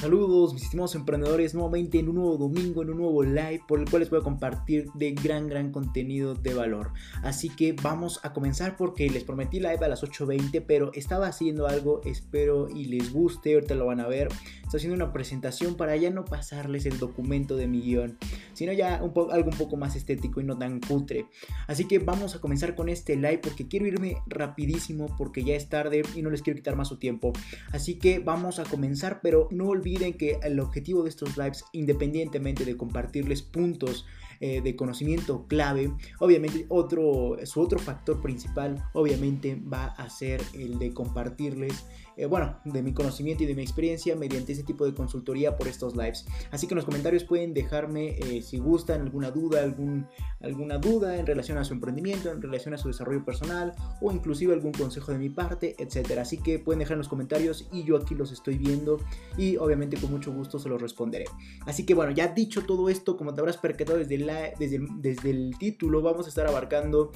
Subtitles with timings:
[0.00, 3.90] Saludos mis estimados emprendedores nuevamente en un nuevo domingo, en un nuevo live por el
[3.90, 6.92] cual les voy a compartir de gran gran contenido de valor.
[7.24, 11.66] Así que vamos a comenzar porque les prometí live a las 8.20 pero estaba haciendo
[11.66, 14.28] algo, espero y les guste, ahorita lo van a ver.
[14.62, 18.18] Estoy haciendo una presentación para ya no pasarles el documento de mi guion,
[18.52, 21.26] sino ya algo un poco más estético y no tan cutre.
[21.66, 25.68] Así que vamos a comenzar con este live porque quiero irme rapidísimo porque ya es
[25.68, 27.32] tarde y no les quiero quitar más su tiempo.
[27.72, 31.64] Así que vamos a comenzar pero no olviden olviden que el objetivo de estos lives,
[31.72, 34.06] independientemente de compartirles puntos
[34.40, 40.78] eh, de conocimiento clave, obviamente otro, su otro factor principal, obviamente va a ser el
[40.78, 41.86] de compartirles
[42.18, 45.68] eh, bueno, de mi conocimiento y de mi experiencia mediante ese tipo de consultoría por
[45.68, 46.26] estos lives.
[46.50, 50.08] Así que en los comentarios pueden dejarme eh, si gustan alguna duda, algún,
[50.40, 54.52] alguna duda en relación a su emprendimiento, en relación a su desarrollo personal o inclusive
[54.52, 56.22] algún consejo de mi parte, etcétera.
[56.22, 58.98] Así que pueden dejar en los comentarios y yo aquí los estoy viendo
[59.36, 61.26] y obviamente con mucho gusto se los responderé.
[61.66, 65.30] Así que bueno, ya dicho todo esto, como te habrás percatado desde, la, desde, desde
[65.30, 67.12] el título, vamos a estar abarcando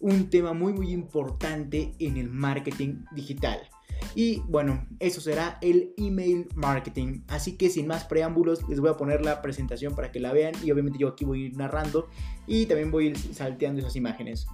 [0.00, 3.60] un tema muy muy importante en el marketing digital.
[4.14, 7.22] Y bueno, eso será el email marketing.
[7.28, 10.54] Así que sin más preámbulos, les voy a poner la presentación para que la vean.
[10.62, 12.08] Y obviamente yo aquí voy a ir narrando
[12.46, 14.46] y también voy a ir salteando esas imágenes.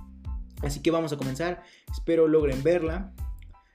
[0.63, 1.63] Así que vamos a comenzar.
[1.91, 3.13] Espero logren verla.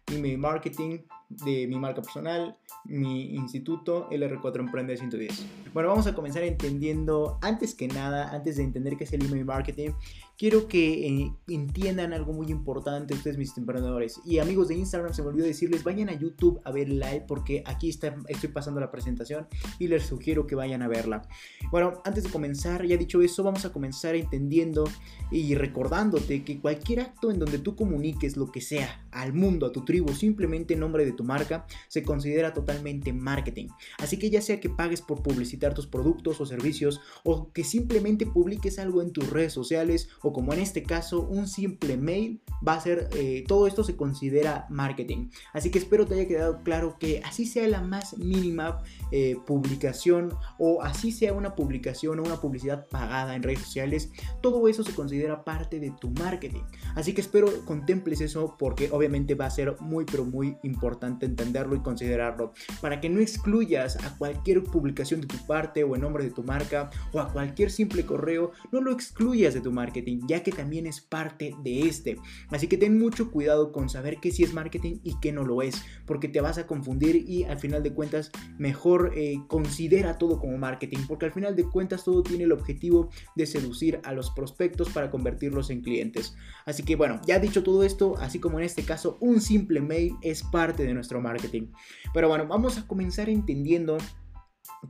[0.07, 0.99] Email marketing
[1.29, 5.45] de mi marca personal, mi instituto LR4 Emprende 110.
[5.73, 9.45] Bueno, vamos a comenzar entendiendo, antes que nada, antes de entender qué es el email
[9.45, 9.91] marketing,
[10.41, 14.19] quiero que eh, entiendan algo muy importante ustedes mis emprendedores.
[14.25, 17.61] Y amigos de Instagram, se me olvidó decirles, vayan a YouTube a ver live porque
[17.63, 19.45] aquí estoy pasando la presentación
[19.77, 21.21] y les sugiero que vayan a verla.
[21.69, 24.85] Bueno, antes de comenzar, ya dicho eso, vamos a comenzar entendiendo
[25.29, 29.71] y recordándote que cualquier acto en donde tú comuniques lo que sea al mundo, a
[29.71, 33.67] tu tribu, simplemente en nombre de tu marca, se considera totalmente marketing.
[33.99, 38.25] Así que ya sea que pagues por publicitar tus productos o servicios o que simplemente
[38.25, 42.81] publiques algo en tus redes sociales como en este caso un simple mail, va a
[42.81, 45.29] ser, eh, todo esto se considera marketing.
[45.53, 48.81] Así que espero te haya quedado claro que así sea la más mínima
[49.11, 54.11] eh, publicación o así sea una publicación o una publicidad pagada en redes sociales,
[54.41, 56.63] todo eso se considera parte de tu marketing.
[56.95, 61.75] Así que espero contemples eso porque obviamente va a ser muy pero muy importante entenderlo
[61.75, 66.23] y considerarlo, para que no excluyas a cualquier publicación de tu parte o en nombre
[66.23, 70.43] de tu marca o a cualquier simple correo, no lo excluyas de tu marketing, ya
[70.43, 72.17] que también es parte de este.
[72.49, 75.61] Así que ten mucho cuidado con saber qué sí es marketing y qué no lo
[75.61, 80.39] es, porque te vas a confundir y al final de cuentas mejor eh, considera todo
[80.39, 84.31] como marketing, porque al final de cuentas todo tiene el objetivo de seducir a los
[84.31, 86.35] prospectos para convertirlos en clientes.
[86.65, 90.15] Así que bueno, ya dicho todo esto, así como en este caso un simple mail
[90.21, 91.67] es parte de nuestro marketing.
[92.13, 93.97] Pero bueno, vamos a comenzar entendiendo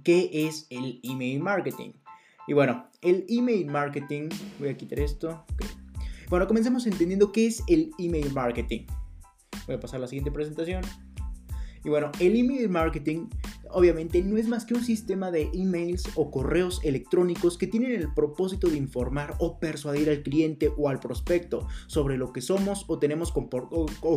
[0.03, 1.91] qué es el email marketing.
[2.51, 4.27] Y bueno, el email marketing,
[4.59, 5.45] voy a quitar esto.
[6.29, 8.87] Bueno, comencemos entendiendo qué es el email marketing.
[9.67, 10.83] Voy a pasar a la siguiente presentación.
[11.85, 13.29] Y bueno, el email marketing
[13.73, 18.13] obviamente no es más que un sistema de emails o correos electrónicos que tienen el
[18.13, 22.99] propósito de informar o persuadir al cliente o al prospecto sobre lo que somos o,
[22.99, 23.33] tenemos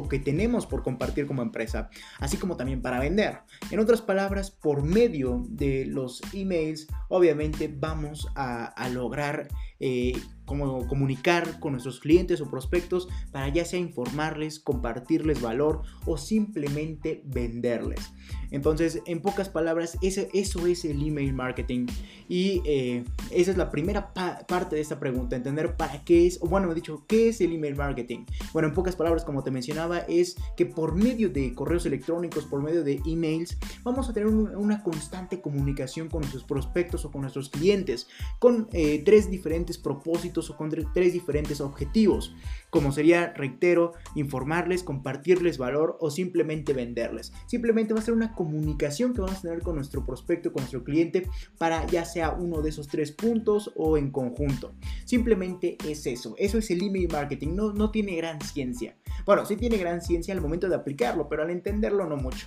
[0.09, 3.39] que tenemos por compartir como empresa, así como también para vender.
[3.71, 9.49] En otras palabras, por medio de los emails, obviamente vamos a, a lograr
[9.81, 10.13] eh,
[10.45, 17.23] como comunicar con nuestros clientes o prospectos para ya sea informarles, compartirles valor o simplemente
[17.25, 18.13] venderles.
[18.51, 21.87] Entonces, en pocas palabras, eso, eso es el email marketing.
[22.29, 26.47] Y eh, esa es la primera parte de esta pregunta, entender para qué es, o
[26.47, 28.25] bueno, he dicho, ¿qué es el email marketing?
[28.53, 32.63] Bueno, en pocas palabras, como te mencionaba, es que por medio de correos electrónicos, por
[32.63, 37.51] medio de emails, vamos a tener una constante comunicación con nuestros prospectos o con nuestros
[37.51, 42.35] clientes, con eh, tres diferentes propósitos o con tres diferentes objetivos,
[42.71, 47.33] como sería, reitero, informarles, compartirles valor o simplemente venderles.
[47.47, 50.83] Simplemente va a ser una comunicación que vamos a tener con nuestro prospecto, con nuestro
[50.83, 51.29] cliente,
[51.59, 54.73] para ya sea uno de esos tres puntos o en conjunto.
[55.05, 58.97] Simplemente es eso, eso es el email marketing, no, no tiene gran ciencia.
[59.25, 62.47] Bueno, sí tiene gran ciencia al momento de aplicarlo, pero al entenderlo no mucho.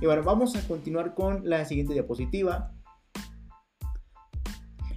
[0.00, 2.75] Y bueno, vamos a continuar con la siguiente diapositiva.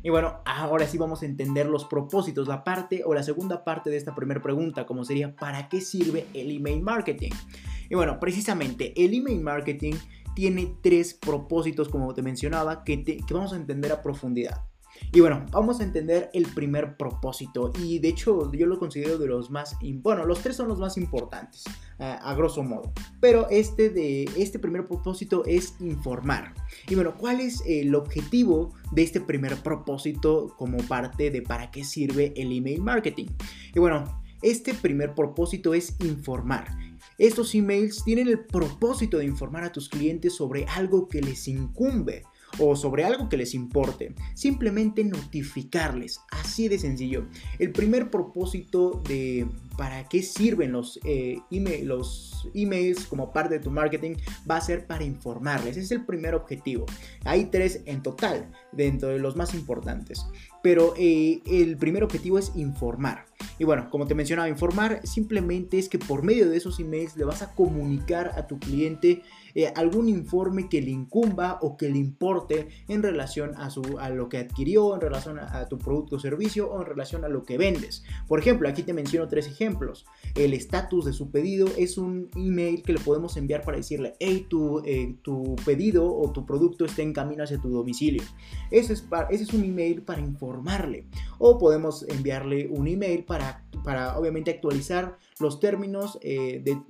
[0.04, 3.90] Y bueno, ahora sí vamos a entender los propósitos, la parte o la segunda parte
[3.90, 7.32] de esta primera pregunta, como sería, ¿para qué sirve el email marketing?
[7.90, 9.96] Y bueno, precisamente el email marketing
[10.36, 14.69] tiene tres propósitos, como te mencionaba, que, que vamos a entender a profundidad.
[15.12, 19.28] Y bueno, vamos a entender el primer propósito y de hecho yo lo considero de
[19.28, 21.64] los más, bueno, los tres son los más importantes
[21.98, 26.54] a grosso modo, pero este de este primer propósito es informar.
[26.88, 31.84] Y bueno, ¿cuál es el objetivo de este primer propósito como parte de para qué
[31.84, 33.28] sirve el email marketing?
[33.74, 36.68] Y bueno, este primer propósito es informar.
[37.18, 42.24] Estos emails tienen el propósito de informar a tus clientes sobre algo que les incumbe
[42.58, 44.14] o sobre algo que les importe.
[44.34, 47.28] Simplemente notificarles, así de sencillo.
[47.60, 49.48] El primer propósito de
[49.80, 51.40] para qué sirven los, eh,
[51.84, 54.16] los emails como parte de tu marketing
[54.50, 55.78] va a ser para informarles.
[55.78, 56.86] Es el primer objetivo.
[57.24, 60.26] Hay tres en total, dentro de los más importantes.
[60.62, 63.26] Pero eh, el primer objetivo es informar.
[63.58, 67.24] Y bueno, como te mencionaba, informar simplemente es que por medio de esos emails le
[67.24, 69.22] vas a comunicar a tu cliente
[69.56, 74.10] eh, algún informe que le incumba o que le importe en relación a, su, a
[74.10, 77.44] lo que adquirió, en relación a, tu producto o servicio o en relación a lo
[77.44, 78.04] que vendes.
[78.28, 80.06] Por ejemplo, aquí te menciono tres ejemplos.
[80.36, 84.46] El estatus de su pedido es un email que le podemos enviar para decirle, hey,
[84.50, 88.24] tu, eh, tu pedido o tu producto está en camino hacia tu domicilio.
[88.72, 91.08] Ese es, ese es un email para informarle.
[91.38, 96.82] O podemos enviarle un email para, para obviamente actualizar los términos, eh, de,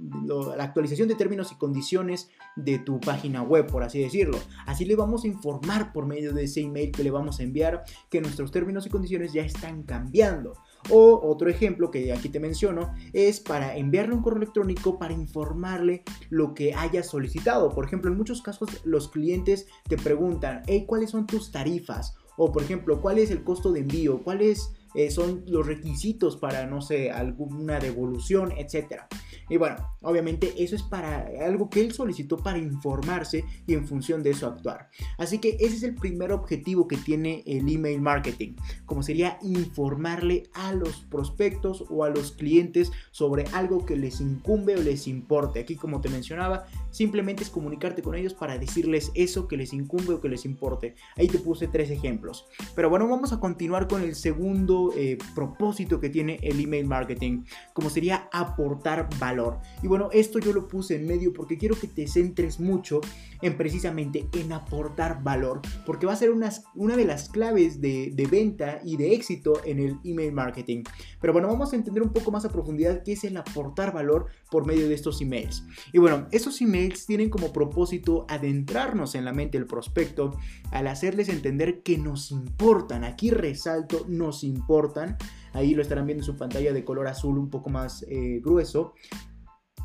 [0.58, 4.38] la actualización de términos y condiciones de tu página web, por así decirlo.
[4.66, 7.84] Así le vamos a informar por medio de ese email que le vamos a enviar
[8.10, 10.54] que nuestros términos y condiciones ya están cambiando.
[10.90, 16.04] O otro ejemplo que aquí te menciono es para enviarle un correo electrónico para informarle
[16.30, 17.70] lo que haya solicitado.
[17.70, 22.16] Por ejemplo, en muchos casos los clientes te preguntan, hey, ¿cuáles son tus tarifas?
[22.38, 24.24] O por ejemplo, ¿cuál es el costo de envío?
[24.24, 29.08] ¿Cuál es eh, son los requisitos para, no sé, alguna devolución, etcétera.
[29.50, 34.22] Y bueno, obviamente eso es para algo que él solicitó para informarse y en función
[34.22, 34.90] de eso actuar.
[35.18, 38.56] Así que ese es el primer objetivo que tiene el email marketing,
[38.86, 44.76] como sería informarle a los prospectos o a los clientes sobre algo que les incumbe
[44.76, 45.60] o les importe.
[45.60, 50.14] Aquí como te mencionaba, simplemente es comunicarte con ellos para decirles eso que les incumbe
[50.14, 50.96] o que les importe.
[51.16, 52.46] Ahí te puse tres ejemplos.
[52.76, 57.44] Pero bueno, vamos a continuar con el segundo eh, propósito que tiene el email marketing,
[57.74, 59.60] como sería aportar valor.
[59.84, 63.02] Y bueno, esto yo lo puse en medio porque quiero que te centres mucho
[63.42, 68.12] en precisamente en aportar valor, porque va a ser una, una de las claves de,
[68.14, 70.84] de venta y de éxito en el email marketing.
[71.22, 74.28] Pero bueno, vamos a entender un poco más a profundidad qué es el aportar valor
[74.52, 75.64] por medio de estos emails.
[75.94, 80.38] Y bueno, esos emails tienen como propósito adentrarnos en la mente del prospecto
[80.72, 83.04] al hacerles entender que nos importan.
[83.04, 85.18] Aquí resalto, nos importan.
[85.54, 88.94] Ahí lo estarán viendo en su pantalla de color azul un poco más eh, grueso.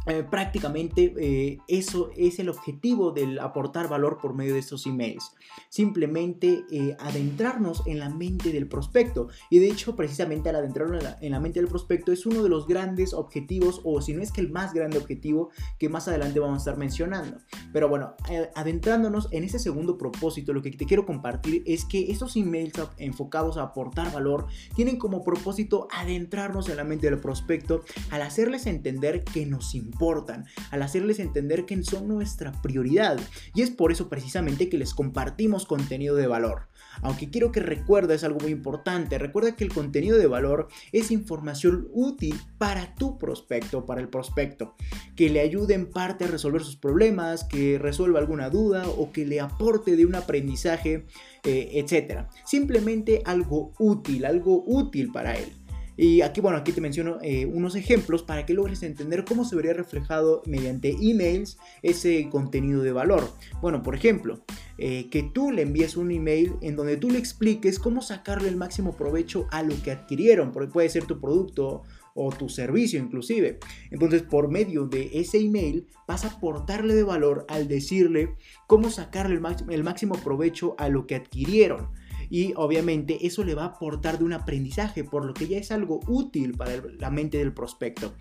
[0.07, 5.33] Eh, prácticamente eh, eso es el objetivo del aportar valor por medio de estos emails.
[5.71, 9.29] Simplemente eh, adentrarnos en la mente del prospecto.
[9.51, 12.67] Y de hecho, precisamente al adentrarnos en la, mente del prospecto es uno de los
[12.67, 16.57] grandes objetivos, o si no es que el más grande objetivo que más adelante vamos
[16.57, 17.39] a estar mencionando.
[17.73, 18.15] Pero bueno,
[18.55, 23.57] adentrándonos en ese segundo propósito, lo que te quiero compartir es que estos emails enfocados
[23.57, 29.25] a aportar valor tienen como propósito adentrarnos en la mente del prospecto al hacerles entender
[29.25, 29.94] que nos importa
[30.71, 33.19] al hacerles entender que son nuestra prioridad.
[33.55, 36.69] Y es por eso precisamente que les compartimos contenido de valor.
[37.03, 41.89] Aunque quiero que recuerdes algo muy importante, recuerda que el contenido de valor es información
[41.93, 44.75] útil para tu prospecto, para el prospecto,
[45.17, 49.27] que le ayude en parte a resolver sus problemas, que resuelva alguna duda o que
[49.27, 51.07] le aporte de un aprendizaje,
[51.45, 52.27] eh, etc.
[52.45, 55.64] Simplemente algo útil, algo útil para él.
[55.97, 59.57] Y aquí, bueno, aquí te menciono eh, unos ejemplos para que logres entender cómo se
[59.57, 63.31] vería reflejado mediante emails ese contenido de valor.
[63.61, 64.45] Bueno, por ejemplo,
[64.79, 68.57] eh, que tú le envíes un email en donde tú le expliques cómo sacarle el
[68.57, 71.83] máximo provecho a lo que adquirieron, porque puede ser tu producto
[72.15, 73.59] o tu servicio inclusive.
[73.91, 78.37] Entonces, por medio de ese email vas a aportarle de valor al decirle
[78.67, 81.91] cómo sacarle el máximo provecho a lo que adquirieron
[82.31, 85.71] y obviamente eso le va a aportar de un aprendizaje, por lo que ya es
[85.71, 88.15] algo útil para la mente del prospecto.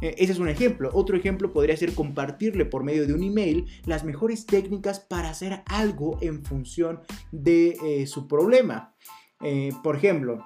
[0.00, 0.90] Eh, ese es un ejemplo.
[0.92, 5.62] Otro ejemplo podría ser compartirle por medio de un email las mejores técnicas para hacer
[5.66, 7.00] algo en función
[7.32, 8.94] de eh, su problema.
[9.40, 10.44] Eh, por ejemplo,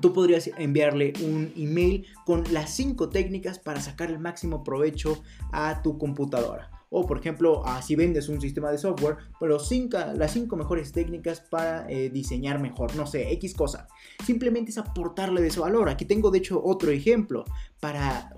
[0.00, 5.82] tú podrías enviarle un email con las cinco técnicas para sacar el máximo provecho a
[5.82, 6.77] tu computadora.
[6.90, 11.40] O por ejemplo, si vendes un sistema de software, pero cinco, las 5 mejores técnicas
[11.40, 13.88] para eh, diseñar mejor, no sé, X cosa.
[14.24, 15.88] Simplemente es aportarle de ese valor.
[15.88, 17.44] Aquí tengo de hecho otro ejemplo
[17.80, 18.30] para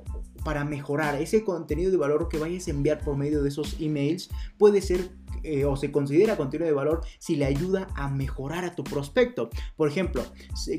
[0.44, 4.30] para mejorar ese contenido de valor que vayas a enviar por medio de esos emails
[4.58, 5.10] puede ser
[5.42, 9.50] eh, o se considera contenido de valor si le ayuda a mejorar a tu prospecto.
[9.76, 10.24] Por ejemplo,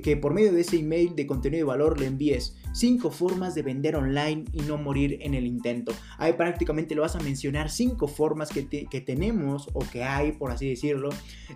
[0.04, 3.64] que por medio de ese email de contenido de valor le envíes 5 formas de
[3.64, 5.94] vender online y no morir en el intento.
[6.18, 8.62] Ahí prácticamente le vas a mencionar 5 formas que,
[9.02, 11.10] tenemos o que hay, por así decirlo,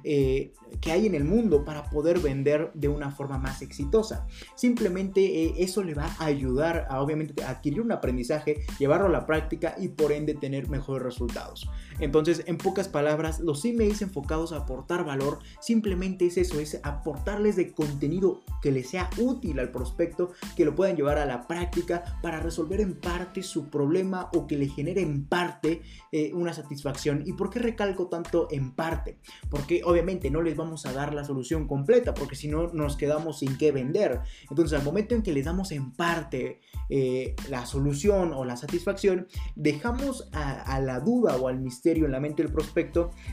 [0.04, 4.28] eh, que hay en el mundo para poder vender de una forma más exitosa.
[4.56, 9.26] Simplemente eh, eso le va a ayudar a obviamente adquirir un aprendizaje, llevarlo a la
[9.26, 11.70] práctica y por ende tener mejores resultados.
[12.00, 17.56] Entonces, en pocas palabras, los emails enfocados a aportar valor simplemente es eso, es aportarles
[17.56, 22.20] de contenido que les sea útil al prospecto, que lo puedan llevar a la práctica
[22.22, 27.24] para resolver en parte su problema o que le genere en parte eh, una satisfacción.
[27.26, 29.18] ¿Y por qué recalco tanto en parte?
[29.50, 33.40] Porque obviamente no les vamos a dar la solución completa, porque si no nos quedamos
[33.40, 34.22] sin qué vender.
[34.50, 39.28] Entonces, al momento en que les damos en parte eh, la solución o la satisfacción,
[39.56, 42.75] dejamos a la duda o al misterio en la mente del prospecto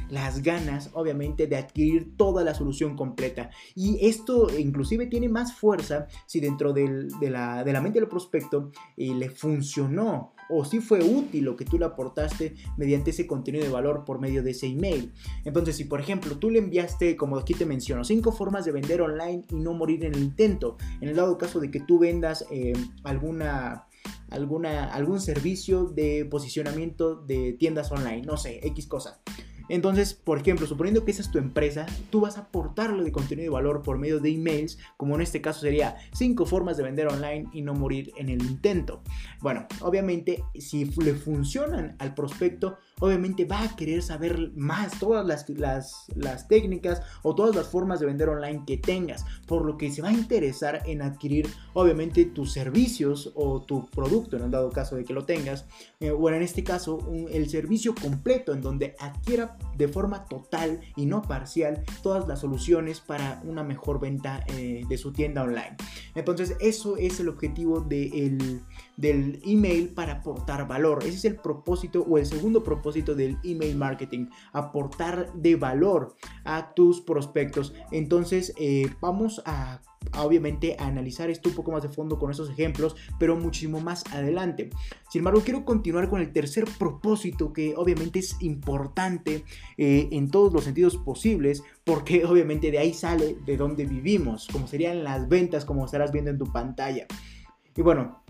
[0.09, 3.51] las ganas, obviamente, de adquirir toda la solución completa.
[3.75, 8.71] Y esto inclusive tiene más fuerza si dentro de, la, de, la, mente del prospecto
[8.97, 13.65] eh, le funcionó o si fue útil lo que tú le aportaste mediante ese contenido
[13.65, 15.13] de valor por medio de ese email.
[15.45, 19.01] Entonces, si por ejemplo tú le enviaste, como aquí te menciono, cinco formas de vender
[19.01, 22.45] online y no morir en el intento, en el dado caso de que tú vendas
[22.51, 23.87] eh, alguna
[24.33, 29.21] alguna, algún servicio de posicionamiento de tiendas online, no sé, X cosa.
[29.69, 33.45] Entonces, por ejemplo, suponiendo que esa es tu empresa, tú vas a aportarle de contenido
[33.45, 37.07] de valor por medio de emails, como en este caso sería 5 formas de vender
[37.07, 39.03] online y no morir en el intento.
[39.41, 45.45] Bueno, obviamente, si le funcionan al prospecto, obviamente va a querer saber más todas las,
[46.15, 50.03] las, técnicas o todas las formas de vender online que tengas, por lo que se
[50.03, 54.95] va a interesar en adquirir obviamente tus servicios o tu producto en el dado caso
[54.95, 55.67] de que lo tengas,
[55.99, 61.07] eh, o en este caso el servicio completo en donde adquiera de forma total y
[61.07, 65.77] no parcial todas las soluciones para una mejor venta eh, de su tienda online.
[66.15, 68.63] Entonces eso es el objetivo del
[69.01, 71.01] email para aportar valor.
[71.03, 76.75] Ese es el propósito o el segundo propósito del email marketing, aportar de valor a
[76.75, 77.75] tus prospectos.
[77.91, 79.81] Entonces eh, vamos a
[80.19, 84.71] obviamente analizar esto un poco más de fondo con esos ejemplos, pero muchísimo más adelante.
[85.11, 89.45] Sin embargo, quiero continuar con el tercer propósito que obviamente es importante
[89.77, 94.67] eh, en todos los sentidos posibles, porque obviamente de ahí sale de donde vivimos, como
[94.67, 97.07] serían las ventas, como estarás viendo en tu pantalla.
[97.75, 98.22] Y bueno,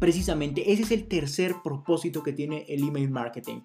[0.00, 3.60] Precisamente, ese es el tercer propósito que tiene el email marketing.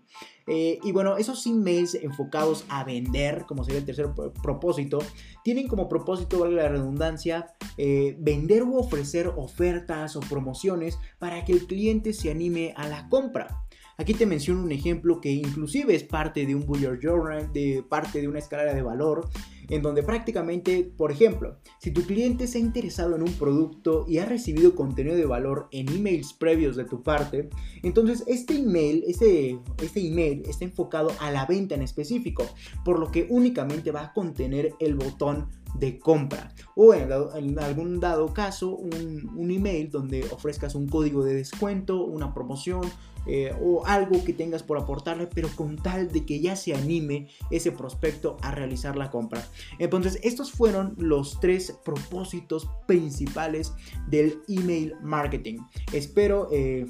[0.48, 4.10] Eh, y bueno, esos emails enfocados a vender, como sería el tercer
[4.42, 5.00] propósito,
[5.44, 11.54] tienen como propósito, vale la redundancia, eh, vender u ofrecer ofertas o promociones para que
[11.54, 13.64] el cliente se anime a la compra.
[13.98, 18.22] Aquí te menciono un ejemplo que inclusive es parte de un Bullet Journal, de parte
[18.22, 19.30] de una escalera de valor,
[19.70, 24.18] en donde prácticamente, por ejemplo, si tu cliente se ha interesado en un producto y
[24.18, 27.50] ha recibido contenido de valor en emails previos de tu parte,
[27.84, 32.46] entonces este email, este, este email está enfocado a la venta en específico,
[32.84, 38.34] por lo que únicamente va a contener el botón de compra o en, algún dado
[38.34, 42.82] caso un, un, email donde ofrezcas un código de descuento, una promoción
[43.26, 47.28] eh, o algo que tengas por aportarle, pero con tal de que ya se anime
[47.52, 49.46] ese prospecto a realizar la compra.
[49.78, 53.74] Entonces, estos fueron los tres propósitos principales
[54.08, 55.60] del email marketing.
[55.94, 56.50] Espero...
[56.52, 56.86] Eh,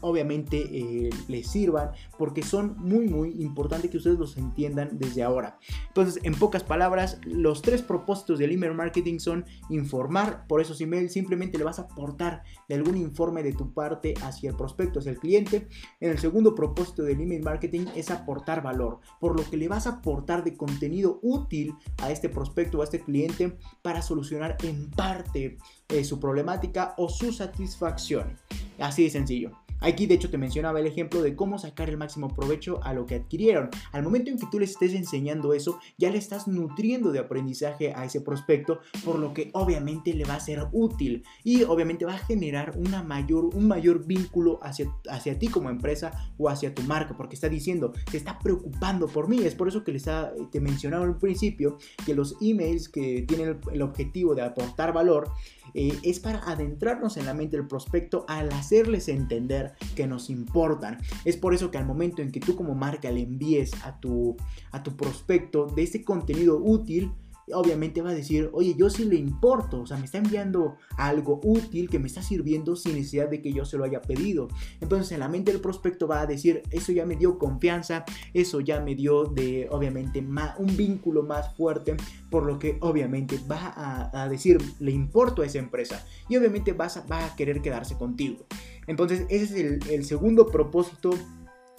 [0.00, 5.58] obviamente eh, les sirvan porque son muy muy importantes que ustedes los entiendan desde ahora.
[5.88, 11.12] Entonces, en pocas palabras, los tres propósitos del email marketing son informar por esos emails,
[11.12, 15.18] simplemente le vas a aportar algún informe de tu parte hacia el prospecto, hacia el
[15.18, 15.68] cliente.
[16.00, 19.86] En el segundo propósito del email marketing es aportar valor, por lo que le vas
[19.86, 24.90] a aportar de contenido útil a este prospecto o a este cliente para solucionar en
[24.90, 25.58] parte
[25.92, 28.36] eh, su problemática o su satisfacción.
[28.78, 29.62] Así de sencillo.
[29.82, 33.04] Aquí de hecho te mencionaba el ejemplo de cómo sacar el máximo provecho a lo
[33.04, 33.68] que adquirieron.
[33.90, 37.92] Al momento en que tú les estés enseñando eso, ya le estás nutriendo de aprendizaje
[37.92, 42.14] a ese prospecto, por lo que obviamente le va a ser útil y obviamente va
[42.14, 46.82] a generar una mayor, un mayor vínculo hacia, hacia ti como empresa o hacia tu
[46.82, 49.40] marca, porque está diciendo, se está preocupando por mí.
[49.42, 50.04] Es por eso que les
[50.50, 55.30] te mencionaba al principio que los emails que tienen el objetivo de aportar valor,
[55.74, 60.98] eh, es para adentrarnos en la mente del prospecto al hacerles entender que nos importan.
[61.24, 64.36] Es por eso que al momento en que tú como marca le envíes a tu,
[64.70, 67.12] a tu prospecto de ese contenido útil,
[67.54, 71.40] obviamente va a decir, oye, yo sí le importo, o sea, me está enviando algo
[71.42, 74.48] útil que me está sirviendo sin necesidad de que yo se lo haya pedido.
[74.80, 78.60] Entonces en la mente del prospecto va a decir, eso ya me dio confianza, eso
[78.60, 80.24] ya me dio de, obviamente,
[80.58, 81.96] un vínculo más fuerte,
[82.30, 86.96] por lo que obviamente va a, decir, le importo a esa empresa y obviamente vas
[86.96, 88.46] a, va a querer quedarse contigo.
[88.86, 91.10] Entonces ese es el, el segundo propósito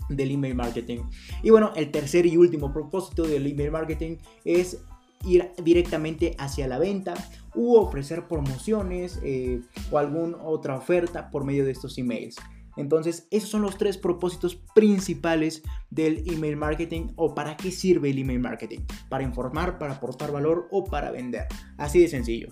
[0.10, 1.00] del email marketing.
[1.42, 4.80] Y bueno, el tercer y último propósito del email marketing es
[5.24, 7.14] ir directamente hacia la venta
[7.56, 9.62] u ofrecer promociones eh,
[9.92, 12.36] o alguna otra oferta por medio de estos emails.
[12.76, 18.18] Entonces, esos son los tres propósitos principales del email marketing o para qué sirve el
[18.18, 18.80] email marketing.
[19.10, 21.46] Para informar, para aportar valor o para vender.
[21.78, 22.50] Así de sencillo.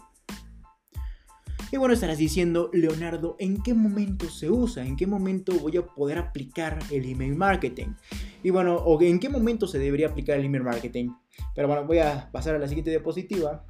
[1.74, 4.86] Y bueno, estarás diciendo, Leonardo, ¿en qué momento se usa?
[4.86, 7.94] ¿En qué momento voy a poder aplicar el email marketing?
[8.44, 11.12] Y bueno, o en qué momento se debería aplicar el email marketing.
[11.56, 13.66] Pero bueno, voy a pasar a la siguiente diapositiva.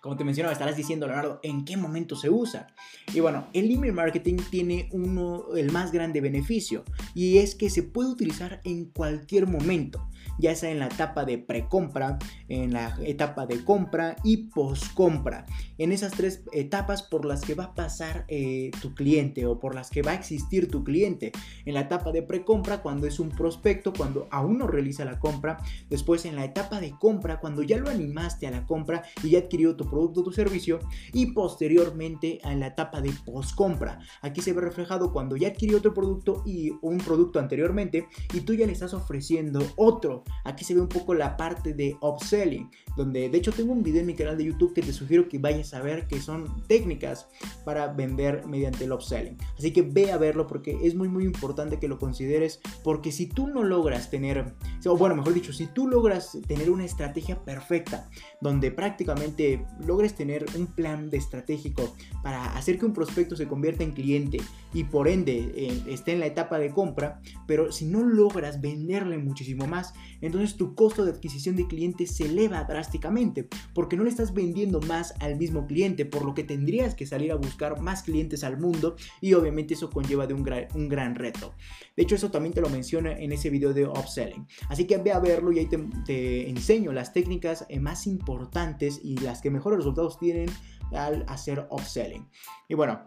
[0.00, 2.66] Como te mencionaba, estarás diciendo, Leonardo, ¿en qué momento se usa?
[3.14, 7.82] Y bueno, el email marketing tiene uno, el más grande beneficio y es que se
[7.82, 10.06] puede utilizar en cualquier momento
[10.38, 15.46] ya sea en la etapa de precompra, en la etapa de compra y postcompra.
[15.78, 19.74] En esas tres etapas por las que va a pasar eh, tu cliente o por
[19.74, 21.32] las que va a existir tu cliente.
[21.64, 25.58] En la etapa de precompra cuando es un prospecto, cuando aún no realiza la compra.
[25.90, 29.40] Después en la etapa de compra cuando ya lo animaste a la compra y ya
[29.40, 30.80] adquirió tu producto o tu servicio.
[31.12, 33.98] Y posteriormente en la etapa de postcompra.
[34.22, 38.54] Aquí se ve reflejado cuando ya adquirió otro producto y un producto anteriormente y tú
[38.54, 43.28] ya le estás ofreciendo otro Aquí se ve un poco la parte de upselling, donde
[43.28, 45.74] de hecho tengo un video en mi canal de YouTube que te sugiero que vayas
[45.74, 47.28] a ver que son técnicas
[47.64, 49.38] para vender mediante el upselling.
[49.58, 53.26] Así que ve a verlo porque es muy muy importante que lo consideres porque si
[53.26, 54.54] tú no logras tener,
[54.86, 58.08] o bueno, mejor dicho, si tú logras tener una estrategia perfecta,
[58.40, 63.84] donde prácticamente logres tener un plan de estratégico para hacer que un prospecto se convierta
[63.84, 64.38] en cliente
[64.72, 69.18] y por ende eh, esté en la etapa de compra, pero si no logras venderle
[69.18, 69.94] muchísimo más,
[70.26, 74.80] entonces tu costo de adquisición de clientes se eleva drásticamente porque no le estás vendiendo
[74.80, 78.58] más al mismo cliente, por lo que tendrías que salir a buscar más clientes al
[78.58, 81.54] mundo y obviamente eso conlleva de un gran, un gran reto.
[81.96, 84.46] De hecho, eso también te lo menciona en ese video de upselling.
[84.68, 89.00] Así que ve a verlo y ahí te, te enseño las técnicas eh, más importantes
[89.02, 90.48] y las que mejores resultados tienen
[90.92, 92.28] al hacer upselling.
[92.68, 93.00] Y bueno,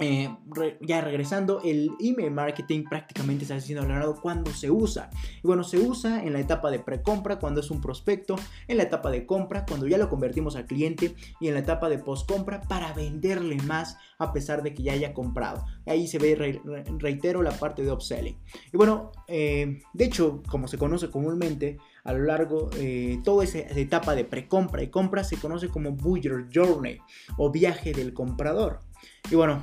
[0.00, 0.34] eh,
[0.80, 5.10] ya regresando, el email marketing prácticamente está siendo Leonardo cuando se usa.
[5.42, 8.36] Y bueno, se usa en la etapa de precompra cuando es un prospecto,
[8.66, 11.90] en la etapa de compra cuando ya lo convertimos al cliente y en la etapa
[11.90, 15.66] de postcompra para venderle más a pesar de que ya haya comprado.
[15.86, 16.60] Ahí se ve,
[16.98, 18.38] reitero, la parte de upselling.
[18.72, 23.44] Y bueno, eh, de hecho, como se conoce comúnmente, a lo largo de eh, toda
[23.44, 26.98] esa etapa de precompra y compra se conoce como Buyer Journey
[27.36, 28.80] o viaje del comprador.
[29.30, 29.62] Y bueno,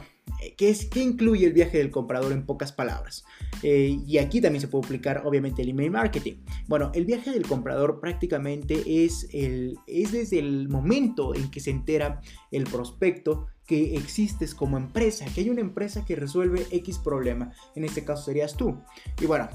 [0.58, 3.26] ¿Qué, es, ¿Qué incluye el viaje del comprador en pocas palabras?
[3.64, 6.36] Eh, y aquí también se puede aplicar obviamente el email marketing.
[6.68, 11.72] Bueno, el viaje del comprador prácticamente es, el, es desde el momento en que se
[11.72, 17.52] entera el prospecto que existes como empresa, que hay una empresa que resuelve X problema.
[17.76, 18.78] En este caso serías tú.
[19.22, 19.50] Y bueno,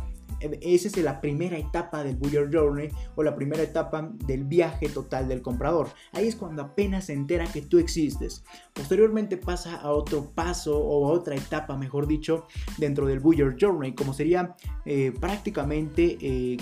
[0.60, 5.28] esa es la primera etapa del Buyer Journey o la primera etapa del viaje total
[5.28, 5.88] del comprador.
[6.12, 8.44] Ahí es cuando apenas se entera que tú existes.
[8.72, 12.46] Posteriormente pasa a otro paso o a otra etapa, mejor dicho,
[12.78, 16.56] dentro del Buyer Journey, como sería eh, prácticamente eh,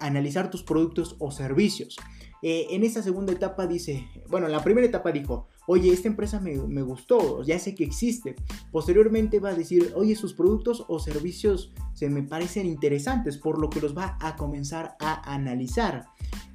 [0.00, 1.96] analizar tus productos o servicios.
[2.42, 6.40] Eh, en esta segunda etapa dice, bueno, en la primera etapa dijo, oye, esta empresa
[6.40, 8.34] me, gustó, ya sé que existe.
[8.72, 13.70] Posteriormente va a decir, oye, sus productos o servicios se me parecen interesantes, por lo
[13.70, 16.06] que los va a comenzar a analizar.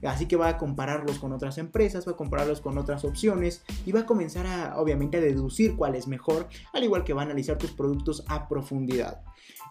[0.03, 3.93] Así que va a compararlos con otras empresas, va a compararlos con otras opciones y
[3.93, 7.25] va a comenzar a, obviamente, a deducir cuál es mejor, al igual que va a
[7.25, 9.21] analizar tus productos a profundidad.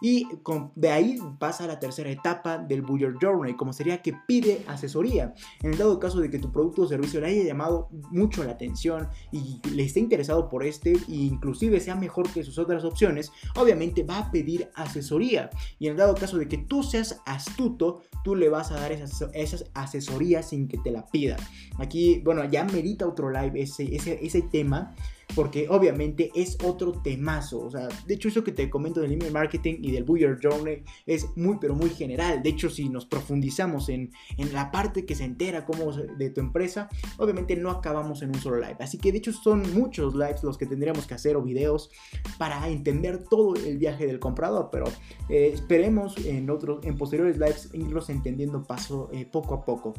[0.01, 0.27] Y
[0.75, 5.33] de ahí pasa a la tercera etapa del Buyer Journey, como sería que pide asesoría.
[5.61, 8.51] En el dado caso de que tu producto o servicio le haya llamado mucho la
[8.51, 13.31] atención y le esté interesado por este e inclusive sea mejor que sus otras opciones,
[13.55, 15.49] obviamente va a pedir asesoría.
[15.79, 18.91] Y en el dado caso de que tú seas astuto, tú le vas a dar
[18.91, 21.37] esas, esas asesorías sin que te la pida.
[21.77, 24.95] Aquí, bueno, ya merita otro live ese, ese, ese tema
[25.35, 27.65] porque obviamente es otro temazo.
[27.65, 30.83] O sea, de hecho, eso que te comento del email marketing y del Buyer Journey
[31.05, 32.41] es muy, pero muy general.
[32.41, 36.39] De hecho, si nos profundizamos en, en la parte que se entera como de tu
[36.39, 38.77] empresa, obviamente no acabamos en un solo live.
[38.79, 41.91] Así que, de hecho, son muchos lives los que tendríamos que hacer o videos
[42.37, 44.69] para entender todo el viaje del comprador.
[44.71, 44.85] Pero
[45.29, 49.93] eh, esperemos en, otros, en posteriores lives irlos entendiendo paso, eh, poco a poco.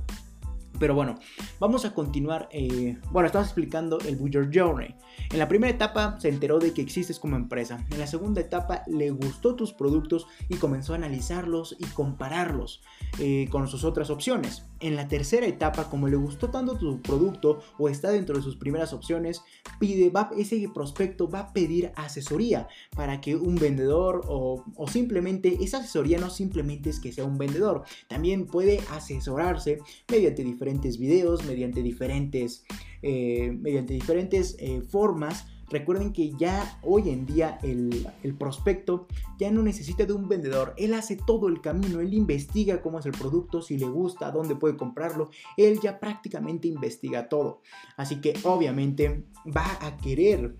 [0.78, 1.16] Pero bueno,
[1.58, 2.48] vamos a continuar.
[2.52, 4.94] Eh, bueno, estamos explicando el Buyer Journey.
[5.30, 7.84] En la primera etapa se enteró de que existes como empresa.
[7.90, 12.82] En la segunda etapa le gustó tus productos y comenzó a analizarlos y compararlos
[13.18, 14.64] eh, con sus otras opciones.
[14.80, 18.56] En la tercera etapa, como le gustó tanto tu producto o está dentro de sus
[18.56, 19.42] primeras opciones,
[19.80, 25.56] pide, va, ese prospecto va a pedir asesoría para que un vendedor o, o simplemente
[25.62, 29.78] esa asesoría no simplemente es que sea un vendedor, también puede asesorarse
[30.10, 32.64] mediante diferentes videos, mediante diferentes,
[33.02, 35.46] eh, mediante diferentes eh, formas.
[35.68, 38.06] Recuerden que ya hoy en día el,
[38.38, 39.06] prospecto
[39.38, 40.74] ya no necesita de un vendedor.
[40.76, 44.54] Él hace todo el camino, él investiga cómo es el producto, si le gusta, dónde
[44.54, 45.30] puede comprarlo.
[45.56, 47.62] Él ya prácticamente investiga todo.
[47.96, 50.56] Así que obviamente va a querer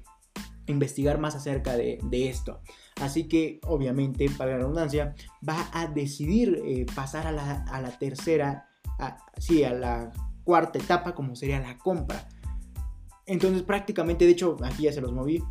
[0.67, 2.61] investigar más acerca de, esto.
[3.01, 5.15] Así que obviamente, para la redundancia,
[5.47, 8.69] va a decidir eh, pasar a la, tercera
[9.39, 10.13] sí, a la
[10.45, 12.29] cuarta etapa, como sería la compra.
[13.27, 15.43] Entonces prácticamente, de hecho, aquí ya se los moví.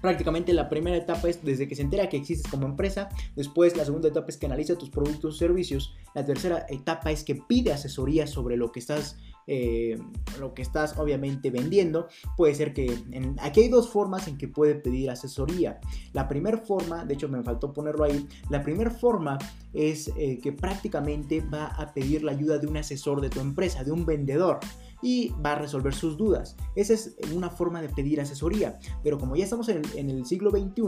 [0.00, 3.84] Prácticamente la primera etapa es desde que se entera que existes como empresa, después la
[3.84, 7.72] segunda etapa es que analiza tus productos o servicios, la tercera etapa es que pide
[7.72, 9.18] asesoría sobre lo que estás
[9.50, 9.98] eh,
[10.38, 12.94] lo que estás obviamente vendiendo, puede ser que
[13.40, 15.80] aquí hay dos formas en que puede pedir asesoría.
[16.12, 19.38] La primera forma, de hecho me faltó ponerlo ahí, la primera forma
[19.72, 23.82] es eh, que prácticamente va a pedir la ayuda de un asesor de tu empresa,
[23.84, 24.60] de un vendedor
[25.02, 26.56] y va a resolver sus dudas.
[26.74, 28.78] Esa es una forma de pedir asesoría.
[29.02, 30.82] Pero como ya estamos en el, siglo XXI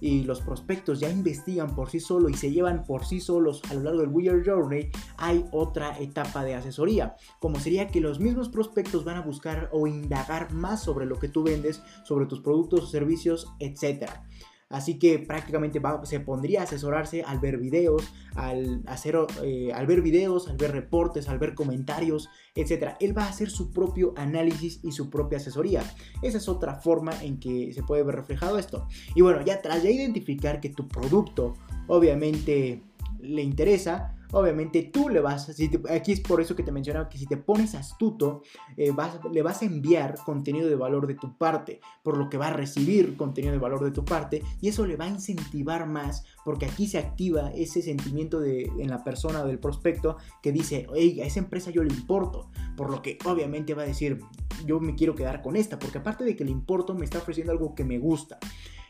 [0.00, 3.74] y los prospectos ya investigan por sí solos y se llevan por sí solos a
[3.74, 7.16] lo largo del Weird Journey, hay otra etapa de asesoría.
[7.40, 11.28] Como sería que los mismos prospectos van a buscar o indagar más sobre lo que
[11.28, 14.24] tú vendes, sobre tus productos o servicios, etcétera.
[14.68, 20.02] Así que prácticamente se pondría a asesorarse al ver videos, al, hacer, eh, al ver
[20.02, 22.96] videos, al ver reportes, al ver comentarios, etc.
[22.98, 25.84] Él va a hacer su propio análisis y su propia asesoría.
[26.20, 28.88] Esa es otra forma en que se puede ver reflejado esto.
[29.14, 31.54] Y bueno, ya tras de identificar que tu producto
[31.86, 32.82] obviamente
[33.20, 37.18] le interesa, obviamente tú le vas, si aquí es por eso que te mencionaba que
[37.18, 38.42] si te pones astuto,
[38.76, 38.92] eh,
[39.32, 42.52] le vas a enviar contenido de valor de tu parte, por lo que va a
[42.52, 46.66] recibir contenido de valor de tu parte y eso le va a incentivar más porque
[46.66, 51.26] aquí se activa ese sentimiento de, en la persona del prospecto que dice, hey, a
[51.26, 54.20] esa empresa yo le importo, por lo que obviamente va a decir,
[54.64, 57.52] yo me quiero quedar con esta, porque aparte de que le importo, me está ofreciendo
[57.52, 58.38] algo que me gusta.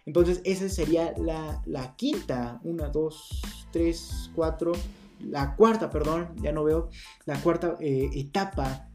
[0.04, 2.60] Entonces, esa sería la, la quinta.
[2.62, 4.72] Una, dos, tres, cuatro
[5.20, 6.90] la cuarta, perdón, ya no veo,
[7.24, 8.88] la cuarta eh, etapa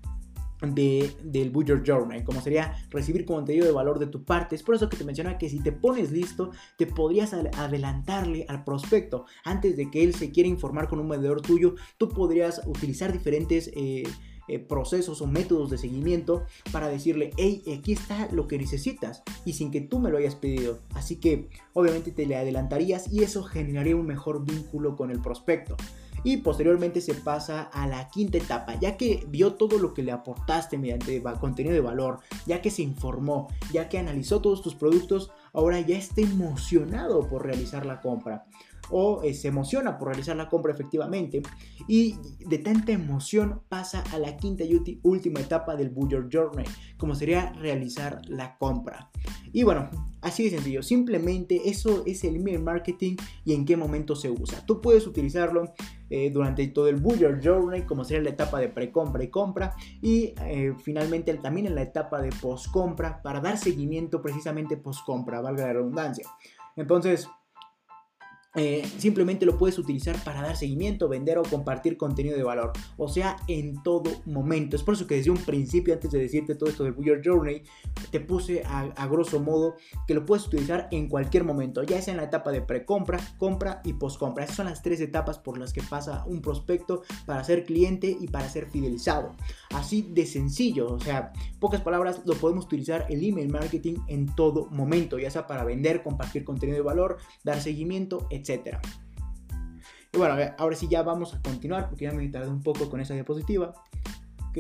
[0.62, 4.56] de, del Buyer Journey, como sería recibir contenido de valor de tu parte.
[4.56, 8.64] Es por eso que te mencionaba que si te pones listo, te podrías adelantarle al
[8.64, 9.26] prospecto.
[9.44, 13.72] Antes de que él se quiera informar con un vendedor tuyo, tú podrías utilizar diferentes...
[13.76, 14.04] Eh,
[14.48, 19.54] eh, procesos o métodos de seguimiento para decirle, hey, aquí está lo que necesitas y
[19.54, 20.80] sin que tú me lo hayas pedido.
[20.96, 25.78] Así que obviamente te le adelantarías y eso generaría un mejor vínculo con el prospecto
[26.24, 30.12] y posteriormente se pasa a la quinta etapa, ya que vio todo lo que le
[30.12, 35.32] aportaste mediante contenido de valor, ya que se informó, ya que analizó todos tus productos,
[35.54, 38.46] ahora ya está emocionado por realizar la compra
[38.92, 41.42] o eh, se emociona por realizar la compra efectivamente
[41.88, 46.66] y de tanta emoción pasa a la quinta y última etapa del Buyer Journey,
[46.98, 49.10] como sería realizar la compra.
[49.54, 49.90] Y bueno,
[50.22, 54.66] así de sencillo, simplemente eso es el email marketing y en qué momento se usa.
[54.66, 55.74] Tú puedes utilizarlo
[56.10, 60.34] eh, durante todo el Buyer Journey, como sería la etapa de pre-compra y compra, y
[60.46, 65.74] eh, finalmente también en la etapa de post-compra para dar seguimiento precisamente post-compra, valga la
[65.74, 66.28] redundancia.
[66.76, 67.30] Entonces,
[68.54, 72.74] eh, simplemente lo puedes utilizar para dar seguimiento, vender o compartir contenido de valor.
[72.98, 74.76] O sea, en todo momento.
[74.76, 77.64] Es por eso que desde un principio, antes de decirte todo esto del Your Journey,
[78.12, 79.76] te puse a, grosso modo
[80.08, 81.84] que lo puedes utilizar en cualquier momento.
[81.84, 84.44] Ya sea en la etapa de precompra, compra y postcompra.
[84.44, 88.28] Esas son las tres etapas por las que pasa un prospecto para ser cliente y
[88.28, 89.32] para ser fidelizado.
[89.74, 90.94] Así de sencillo.
[90.94, 95.20] O sea, pocas palabras, lo podemos utilizar el email marketing en todo momento.
[95.20, 98.82] Ya sea para vender, compartir contenido de valor, dar seguimiento, etc etcétera.
[100.14, 103.00] Y bueno, ahora sí ya vamos a continuar porque ya me tardé un poco con
[103.00, 103.74] esa diapositiva.
[104.50, 104.58] Ok.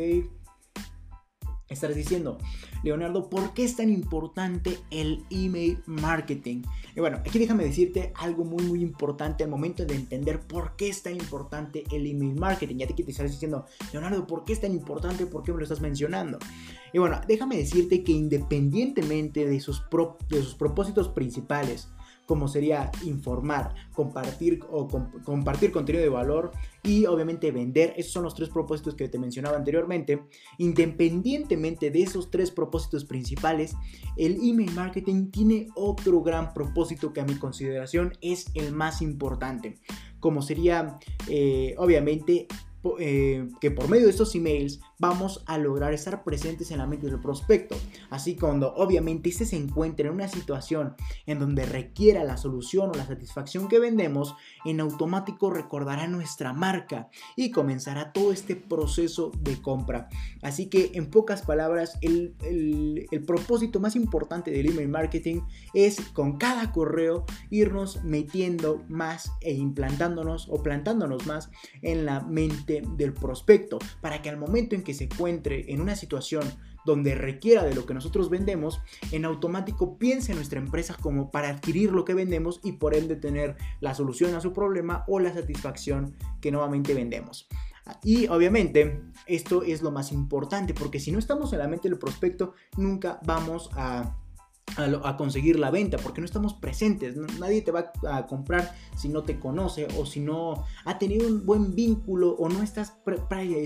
[1.67, 2.37] Estarás diciendo,
[2.83, 6.63] Leonardo, ¿por qué es tan importante el email marketing?
[6.97, 10.89] Y bueno, aquí déjame decirte algo muy muy importante al momento de entender por qué
[10.89, 12.75] es tan importante el email marketing.
[12.75, 15.25] Ya te estarás diciendo, Leonardo, ¿por qué es tan importante?
[15.25, 16.39] ¿Por qué me lo estás mencionando?
[16.91, 19.81] Y bueno, déjame decirte que independientemente de sus,
[20.27, 21.89] de sus propósitos principales,
[22.31, 24.87] como sería informar, compartir o
[25.25, 27.93] compartir contenido de valor y obviamente vender.
[27.97, 30.21] Esos son los tres propósitos que te mencionaba anteriormente.
[30.57, 33.75] Independientemente de esos tres propósitos principales,
[34.15, 39.79] el email marketing tiene otro gran propósito que a mi consideración es el más importante,
[40.21, 42.47] como sería eh, obviamente
[42.97, 47.07] eh, que por medio de estos emails vamos a lograr estar presentes en la mente
[47.07, 47.75] del prospecto.
[48.11, 52.93] Así cuando obviamente este se encuentre en una situación en donde requiera la solución o
[52.93, 59.59] la satisfacción que vendemos, en automático recordará nuestra marca y comenzará todo este proceso de
[59.59, 60.07] compra.
[60.43, 62.35] Así que en pocas palabras, el,
[63.11, 65.41] el propósito más importante del email marketing
[65.73, 71.49] es con cada correo irnos metiendo más e implantándonos o plantándonos más
[71.81, 75.95] en la mente del prospecto para que al momento en que se encuentre en una
[75.95, 76.43] situación
[76.85, 81.49] donde requiera de lo que nosotros vendemos, en automático piense en nuestra empresa como para
[81.49, 85.33] adquirir lo que vendemos y por ende tener la solución a su problema o la
[85.33, 87.47] satisfacción que nuevamente vendemos.
[88.03, 91.97] Y obviamente esto es lo más importante porque si no estamos en la mente del
[91.97, 94.15] prospecto nunca vamos a
[94.77, 97.15] a, conseguir la venta porque no estamos presentes.
[97.39, 101.45] Nadie te va a comprar si no te conoce o si no ha tenido un
[101.45, 102.97] buen vínculo o no estás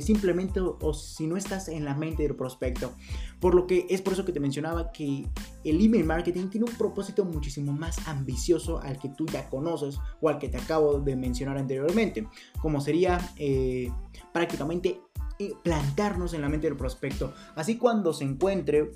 [0.02, 2.94] simplemente o, si no estás en la mente del prospecto.
[3.40, 5.28] Por lo que es por eso que te mencionaba que
[5.64, 10.30] el email marketing tiene un propósito muchísimo más ambicioso al que tú ya conoces o
[10.30, 12.28] al que te acabo de mencionar anteriormente,
[12.62, 13.92] como sería eh,
[14.34, 15.02] prácticamente
[15.38, 17.34] eh, plantarnos en la mente del prospecto.
[17.56, 18.92] Así cuando se encuentre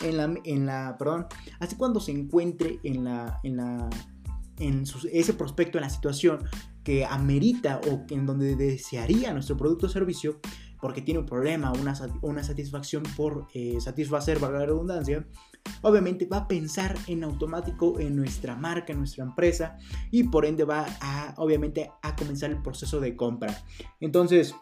[0.00, 1.26] en la, en la perdón,
[1.60, 3.90] así cuando se encuentre en la, en la,
[4.58, 6.44] en ese prospecto, en la situación
[6.82, 10.40] que amerita o en donde desearía nuestro producto o servicio,
[10.80, 15.26] porque tiene un problema, una, una satisfacción por eh, satisfacer, valga la redundancia,
[15.80, 19.78] obviamente va a pensar en automático en nuestra marca, en nuestra empresa
[20.10, 23.64] y por ende va a, obviamente, a comenzar el proceso de compra.
[23.98, 24.54] Entonces,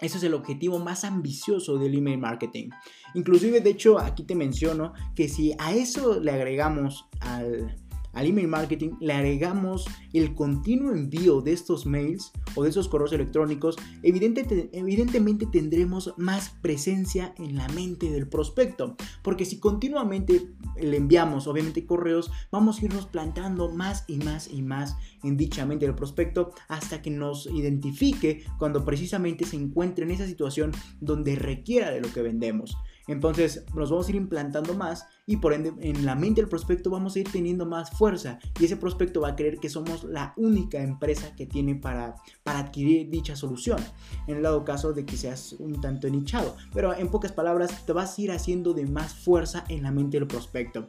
[0.00, 2.70] ese es el objetivo más ambicioso del email marketing.
[3.14, 7.76] Inclusive, de hecho, aquí te menciono que si a eso le agregamos al,
[8.18, 13.12] al email marketing le agregamos el continuo envío de estos mails o de esos correos
[13.12, 18.96] electrónicos, evidentemente tendremos más presencia en la mente del prospecto.
[19.22, 20.48] Porque si continuamente
[20.80, 25.64] le enviamos, obviamente, correos, vamos a irnos plantando más y más y más en dicha
[25.64, 31.36] mente del prospecto hasta que nos identifique cuando precisamente se encuentre en esa situación donde
[31.36, 32.76] requiera de lo que vendemos.
[33.06, 36.88] Entonces nos vamos a ir implantando más y por ende en la mente del prospecto
[36.88, 40.32] vamos a ir teniendo más fuerza y ese prospecto va a creer que somos la
[40.38, 43.78] única empresa que tiene para, para adquirir dicha solución.
[44.26, 46.56] En el dado caso de que seas un tanto nichado.
[46.72, 50.18] Pero en pocas palabras te vas a ir haciendo de más fuerza en la mente
[50.18, 50.88] del prospecto.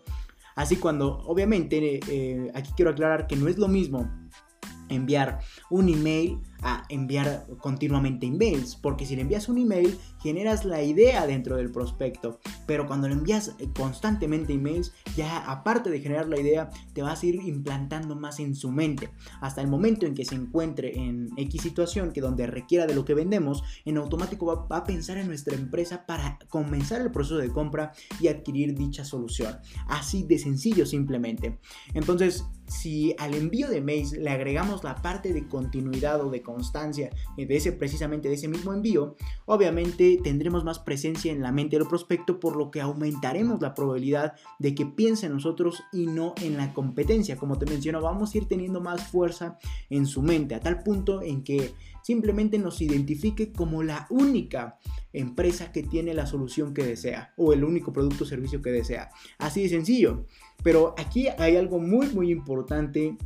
[0.55, 4.09] Así cuando, obviamente, eh, aquí quiero aclarar que no es lo mismo
[4.87, 10.83] enviar un email a enviar continuamente emails, porque si le envías un email generas la
[10.83, 16.27] idea dentro del prospecto, pero cuando le envías eh, constantemente emails, ya aparte de generar
[16.27, 19.09] la idea, te vas a ir implantando más en su mente,
[19.41, 23.05] hasta el momento en que se encuentre en X situación que donde requiera de lo
[23.05, 27.37] que vendemos, en automático va, va a pensar en nuestra empresa para comenzar el proceso
[27.37, 29.57] de compra y adquirir dicha solución.
[29.87, 31.59] Así de sencillo simplemente.
[31.93, 37.09] Entonces, si al envío de mails le agregamos la parte de continuidad o de constancia
[37.37, 41.87] de ese precisamente de ese mismo envío, obviamente tendremos más presencia en la mente del
[41.87, 46.57] prospecto, por lo que aumentaremos la probabilidad de que piense en nosotros y no en
[46.57, 47.37] la competencia.
[47.37, 49.57] Como te menciono, vamos a ir teniendo más fuerza
[49.89, 54.77] en su mente, a tal punto en que simplemente nos identifique como la única
[55.13, 59.09] empresa que tiene la solución que desea o el único producto o servicio que desea.
[59.37, 60.25] Así de sencillo.
[60.63, 63.17] Pero aquí hay algo muy muy importante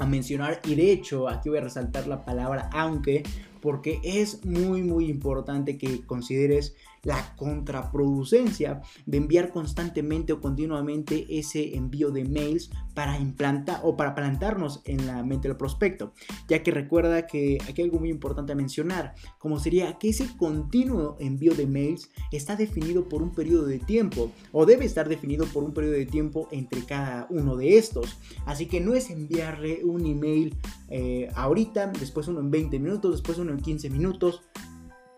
[0.00, 3.22] a mencionar y de hecho aquí voy a resaltar la palabra aunque
[3.60, 11.76] porque es muy muy importante que consideres la contraproducencia de enviar constantemente o continuamente ese
[11.76, 16.12] envío de mails para implantar o para plantarnos en la mente del prospecto,
[16.48, 20.28] ya que recuerda que aquí hay algo muy importante a mencionar, como sería que ese
[20.36, 25.46] continuo envío de mails está definido por un periodo de tiempo o debe estar definido
[25.46, 29.84] por un periodo de tiempo entre cada uno de estos, así que no es enviarle
[29.84, 30.56] un email
[30.88, 34.42] eh, ahorita, después uno en 20 minutos, después uno en 15 minutos,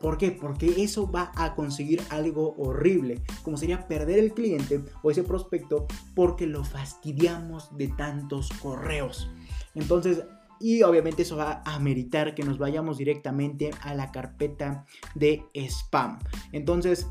[0.03, 0.33] ¿Por qué?
[0.33, 5.87] Porque eso va a conseguir algo horrible, como sería perder el cliente o ese prospecto
[6.15, 9.31] porque lo fastidiamos de tantos correos.
[9.77, 10.25] Entonces,
[10.61, 16.19] y obviamente eso va a meritar que nos vayamos directamente a la carpeta de spam.
[16.51, 17.07] Entonces,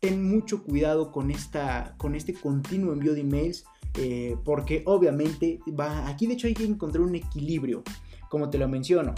[0.00, 3.64] ten mucho cuidado con, esta, con este continuo envío de emails
[3.98, 7.82] eh, porque obviamente va, aquí de hecho hay que encontrar un equilibrio,
[8.28, 9.14] como te lo menciono.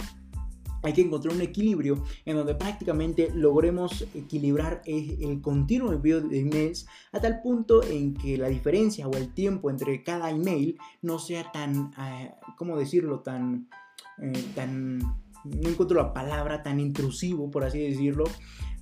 [0.85, 6.85] Hay que encontrar un equilibrio en donde prácticamente logremos equilibrar el continuo envío de emails
[7.11, 11.51] a tal punto en que la diferencia o el tiempo entre cada email no sea
[11.51, 13.21] tan, eh, ¿cómo decirlo?
[13.21, 13.67] Tan,
[14.21, 14.99] eh, tan,
[15.45, 18.25] no encuentro la palabra, tan intrusivo, por así decirlo,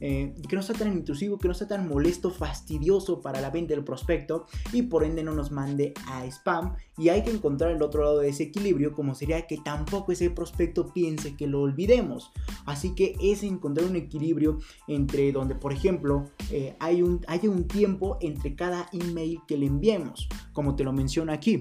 [0.06, 3.74] eh, que no sea tan intrusivo, que no sea tan molesto, fastidioso para la venta
[3.74, 6.76] del prospecto y por ende no nos mande a spam.
[6.98, 10.30] Y hay que encontrar el otro lado de ese equilibrio, como sería que tampoco ese
[10.30, 12.32] prospecto piense que lo olvidemos.
[12.66, 17.68] Así que es encontrar un equilibrio entre donde, por ejemplo, eh, hay, un, hay un
[17.68, 21.60] tiempo entre cada email que le enviemos, como te lo menciono aquí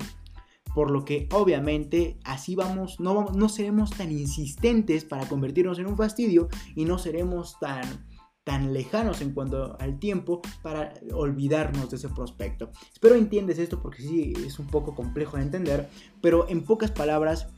[0.75, 5.97] por lo que obviamente así vamos no, no seremos tan insistentes para convertirnos en un
[5.97, 8.07] fastidio y no seremos tan
[8.45, 12.71] tan lejanos en cuanto al tiempo para olvidarnos de ese prospecto.
[12.93, 15.89] Espero entiendes esto porque sí es un poco complejo de entender,
[16.21, 17.49] pero en pocas palabras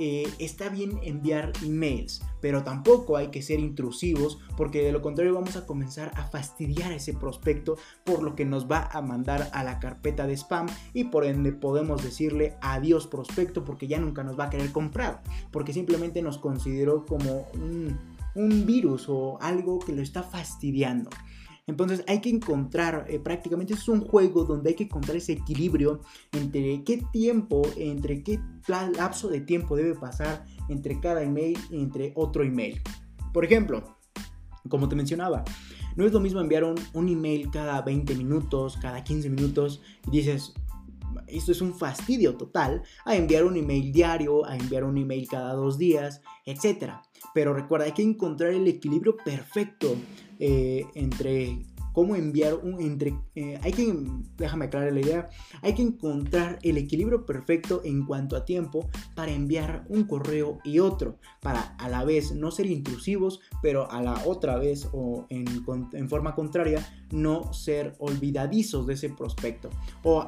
[0.00, 5.34] eh, está bien enviar emails, pero tampoco hay que ser intrusivos porque de lo contrario
[5.34, 9.50] vamos a comenzar a fastidiar a ese prospecto por lo que nos va a mandar
[9.52, 14.24] a la carpeta de spam y por ende podemos decirle adiós prospecto porque ya nunca
[14.24, 17.98] nos va a querer comprar porque simplemente nos consideró como un
[18.34, 21.10] un virus o algo que lo está fastidiando.
[21.70, 26.00] Entonces hay que encontrar, eh, prácticamente es un juego donde hay que encontrar ese equilibrio
[26.32, 28.40] entre qué tiempo, entre qué
[28.96, 32.80] lapso de tiempo debe pasar entre cada email y entre otro email.
[33.32, 33.96] Por ejemplo,
[34.68, 35.44] como te mencionaba,
[35.94, 40.10] no es lo mismo enviar un, un email cada 20 minutos, cada 15 minutos y
[40.10, 40.52] dices,
[41.28, 45.54] esto es un fastidio total, a enviar un email diario, a enviar un email cada
[45.54, 46.94] dos días, etc.
[47.32, 49.96] Pero recuerda, hay que encontrar el equilibrio perfecto
[50.40, 53.94] eh, entre cómo enviar un entre eh, hay que
[54.36, 55.28] déjame aclarar la idea
[55.62, 60.78] hay que encontrar el equilibrio perfecto en cuanto a tiempo para enviar un correo y
[60.78, 65.46] otro para a la vez no ser intrusivos pero a la otra vez o en,
[65.92, 69.70] en forma contraria no ser olvidadizos de ese prospecto
[70.02, 70.26] o,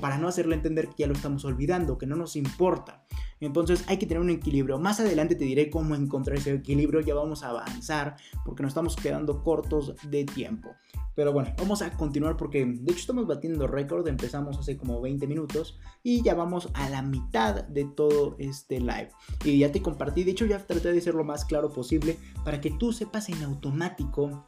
[0.00, 3.04] para no hacerle entender que ya lo estamos olvidando que no nos importa
[3.40, 4.78] entonces hay que tener un equilibrio.
[4.78, 7.00] Más adelante te diré cómo encontrar ese equilibrio.
[7.00, 10.70] Ya vamos a avanzar porque nos estamos quedando cortos de tiempo.
[11.14, 14.06] Pero bueno, vamos a continuar porque de hecho estamos batiendo récord.
[14.06, 19.10] Empezamos hace como 20 minutos y ya vamos a la mitad de todo este live.
[19.44, 22.60] Y ya te compartí, de hecho ya traté de ser lo más claro posible para
[22.60, 24.46] que tú sepas en automático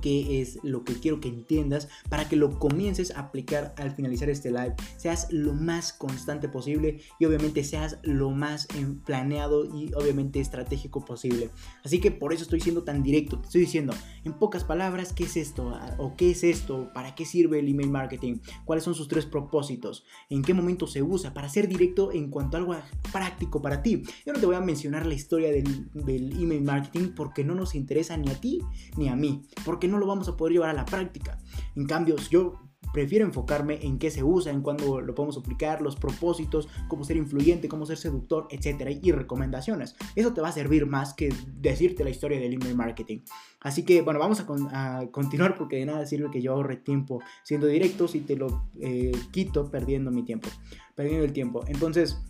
[0.00, 4.30] qué es lo que quiero que entiendas para que lo comiences a aplicar al finalizar
[4.30, 4.74] este live.
[4.96, 8.68] Seas lo más constante posible y obviamente seas lo más
[9.04, 11.50] planeado y obviamente estratégico posible.
[11.84, 13.38] Así que por eso estoy siendo tan directo.
[13.38, 13.92] Te estoy diciendo
[14.24, 17.90] en pocas palabras qué es esto o qué es esto, para qué sirve el email
[17.90, 22.30] marketing, cuáles son sus tres propósitos, en qué momento se usa, para ser directo en
[22.30, 22.76] cuanto a algo
[23.12, 24.02] práctico para ti.
[24.26, 27.74] Yo no te voy a mencionar la historia del, del email marketing porque no nos
[27.74, 28.60] interesa ni a ti
[28.96, 29.42] ni a mí
[29.80, 31.38] que no lo vamos a poder llevar a la práctica.
[31.74, 32.60] En cambio, yo
[32.92, 37.16] prefiero enfocarme en qué se usa, en cuándo lo podemos aplicar, los propósitos, cómo ser
[37.16, 39.96] influyente, cómo ser seductor, etcétera, y recomendaciones.
[40.16, 43.20] Eso te va a servir más que decirte la historia del email marketing.
[43.60, 47.66] Así que, bueno, vamos a, continuar porque de nada sirve que yo ahorre tiempo siendo
[47.66, 50.48] directo si te lo eh, quito perdiendo mi tiempo,
[50.94, 51.64] perdiendo el tiempo.
[51.68, 52.20] Entonces,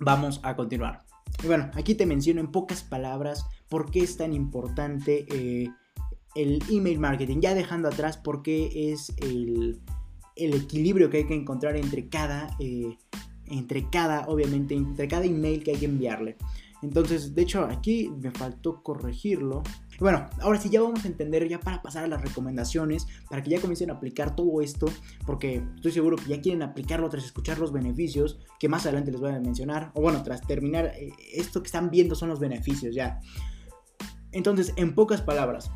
[0.00, 1.04] vamos a continuar.
[1.42, 5.26] Y bueno, aquí te menciono en pocas palabras por qué es tan importante.
[5.30, 5.68] Eh,
[6.34, 9.80] el email marketing, ya dejando atrás por qué es el,
[10.36, 12.96] equilibrio que hay que encontrar entre cada, eh,
[13.46, 16.36] entre cada, obviamente, entre cada email que hay que enviarle.
[16.84, 19.62] Entonces, de hecho, aquí me faltó corregirlo.
[20.00, 23.50] Bueno, ahora sí ya vamos a entender ya para pasar a las recomendaciones, para que
[23.50, 24.86] ya comiencen a aplicar todo esto,
[25.24, 29.20] porque estoy seguro que ya quieren aplicarlo tras escuchar los beneficios, que más adelante les
[29.20, 32.94] voy a mencionar, o bueno, tras terminar, eh, esto que están viendo son los beneficios
[32.94, 33.18] ya.
[34.32, 35.70] Entonces, en pocas palabras,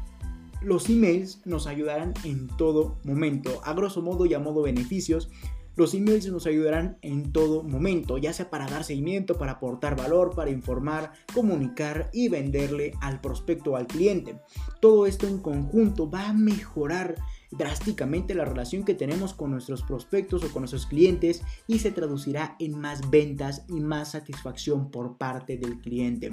[0.60, 3.60] los emails nos ayudarán en todo momento.
[3.64, 5.30] A grosso modo y a modo beneficios,
[5.78, 10.34] los emails nos ayudarán en todo momento, ya sea para dar seguimiento, para aportar valor,
[10.34, 14.40] para informar, comunicar y venderle al prospecto o al cliente.
[14.80, 17.14] Todo esto en conjunto va a mejorar
[17.52, 22.56] drásticamente la relación que tenemos con nuestros prospectos o con nuestros clientes y se traducirá
[22.58, 26.32] en más ventas y más satisfacción por parte del cliente.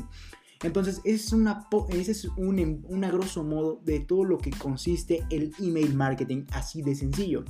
[0.64, 4.52] Entonces, es una, ese es un, em, un, a grosso modo de todo lo que
[4.52, 7.44] consiste el email marketing, así de sencillo.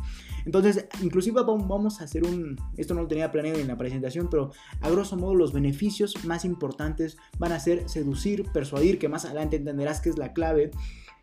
[0.46, 4.52] Entonces, inclusive vamos a hacer un, esto no lo tenía planeado en la presentación, pero
[4.82, 9.58] a grosso modo los beneficios más importantes van a ser seducir, persuadir, que más adelante
[9.58, 10.72] entenderás que es la clave,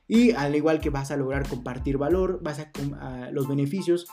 [0.08, 4.06] Y al igual que vas a lograr compartir valor, vas a, los beneficios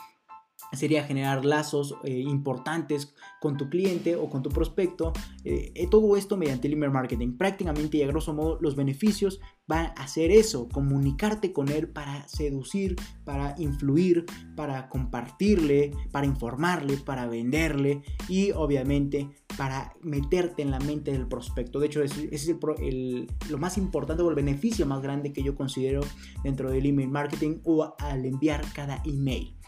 [0.72, 5.12] sería generar lazos eh, importantes con tu cliente o con tu prospecto.
[5.44, 7.36] Eh, eh, todo esto mediante el email marketing.
[7.36, 12.26] Prácticamente y a grosso modo los beneficios van a hacer eso, comunicarte con él para
[12.28, 20.80] seducir, para influir, para compartirle, para informarle, para venderle y obviamente para meterte en la
[20.80, 21.78] mente del prospecto.
[21.78, 25.54] De hecho, ese es el, lo más importante o el beneficio más grande que yo
[25.54, 26.00] considero
[26.42, 29.59] dentro del email marketing o al enviar cada email.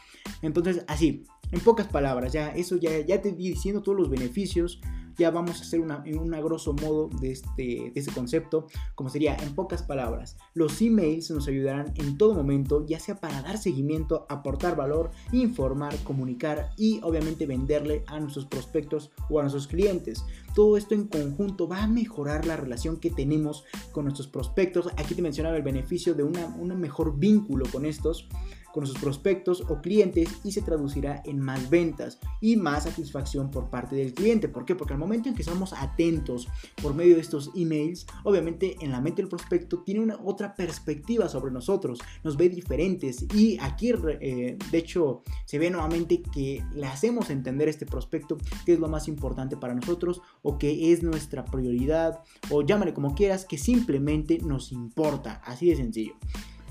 [0.42, 4.80] Entonces, así, en pocas palabras, ya eso ya, ya te di diciendo todos los beneficios,
[5.18, 9.36] ya vamos a hacer una, un grosso modo de este, de este concepto, como sería
[9.36, 14.26] en pocas palabras, los emails nos ayudarán en todo momento, ya sea para dar seguimiento,
[14.28, 20.24] aportar valor, informar, comunicar y obviamente venderle a nuestros prospectos o a nuestros clientes.
[20.54, 24.88] Todo esto en conjunto va a mejorar la relación que tenemos con nuestros prospectos.
[24.96, 28.28] Aquí te mencionaba el beneficio de una, un mejor vínculo con estos
[28.72, 33.70] con sus prospectos o clientes y se traducirá en más ventas y más satisfacción por
[33.70, 34.48] parte del cliente.
[34.48, 34.74] ¿Por qué?
[34.74, 36.48] Porque al momento en que estamos atentos
[36.82, 41.28] por medio de estos emails, obviamente en la mente del prospecto tiene una otra perspectiva
[41.28, 46.86] sobre nosotros, nos ve diferentes y aquí eh, de hecho se ve nuevamente que le
[46.86, 51.02] hacemos entender a este prospecto que es lo más importante para nosotros o que es
[51.02, 52.20] nuestra prioridad
[52.50, 56.14] o llámale como quieras que simplemente nos importa, así de sencillo.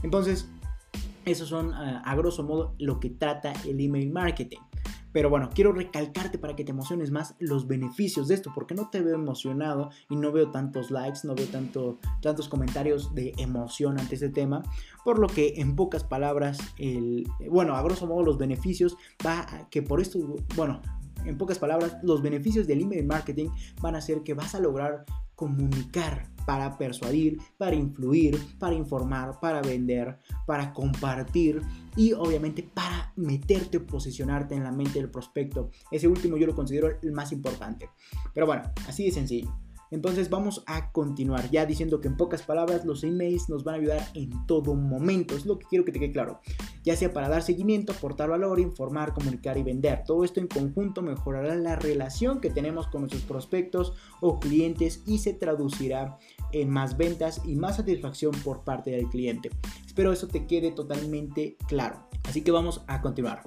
[0.04, 0.49] Entonces,
[1.26, 4.59] esos son a grosso modo lo que trata el email marketing.
[5.11, 8.89] Pero bueno, quiero recalcarte para que te emociones más los beneficios de esto, porque no
[8.89, 13.99] te veo emocionado y no veo tantos likes, no veo tanto, tantos comentarios de emoción
[13.99, 14.63] ante este tema,
[15.03, 18.95] por lo que en pocas palabras, el, bueno, a grosso modo los beneficios
[19.26, 20.19] va a que por esto,
[20.55, 20.82] bueno,
[21.26, 23.49] en pocas palabras, los beneficios del email marketing
[23.82, 25.05] van a ser que vas a lograr
[25.41, 31.63] comunicar para persuadir, para influir, para informar, para vender, para compartir
[31.95, 35.71] y obviamente para meterte o posicionarte en la mente del prospecto.
[35.89, 37.89] Ese último yo lo considero el más importante.
[38.35, 39.51] Pero bueno, así de sencillo.
[39.91, 43.77] Entonces vamos a continuar ya diciendo que en pocas palabras los emails nos van a
[43.77, 45.35] ayudar en todo momento.
[45.35, 46.39] Es lo que quiero que te quede claro.
[46.83, 50.03] Ya sea para dar seguimiento, aportar valor, informar, comunicar y vender.
[50.05, 55.19] Todo esto en conjunto mejorará la relación que tenemos con nuestros prospectos o clientes y
[55.19, 56.17] se traducirá
[56.53, 59.49] en más ventas y más satisfacción por parte del cliente.
[59.85, 62.07] Espero eso te quede totalmente claro.
[62.23, 63.41] Así que vamos a continuar.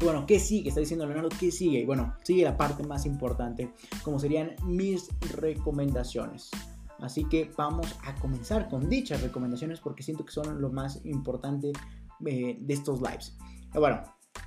[0.00, 0.68] Y bueno, ¿qué sigue?
[0.68, 1.80] Está diciendo Leonardo, ¿qué sigue?
[1.80, 3.72] Y bueno, sigue la parte más importante,
[4.02, 6.50] como serían mis recomendaciones.
[6.98, 11.72] Así que vamos a comenzar con dichas recomendaciones porque siento que son lo más importante
[12.24, 13.36] eh, de estos lives.
[13.72, 14.02] Bueno,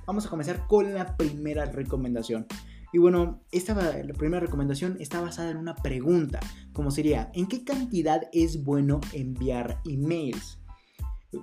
[0.06, 2.46] vamos a comenzar con la primera recomendación.
[2.92, 6.40] Y bueno, esta la primera recomendación está basada en una pregunta,
[6.72, 10.59] como sería, ¿en qué cantidad es bueno enviar emails?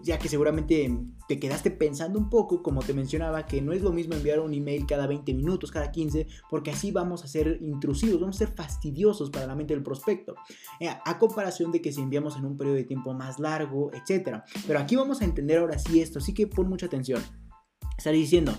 [0.04, 0.92] Ya que seguramente
[1.28, 4.54] te quedaste pensando un poco, como te mencionaba, que no es lo mismo enviar un
[4.54, 8.56] email cada 20 minutos, cada 15, porque así vamos a ser intrusivos, vamos a ser
[8.56, 10.36] fastidiosos para la mente del prospecto,
[10.80, 14.42] eh, a comparación de que si enviamos en un periodo de tiempo más largo, etc.
[14.66, 17.22] Pero aquí vamos a entender ahora sí esto, así que pon mucha atención.
[17.98, 18.54] Estaré diciendo,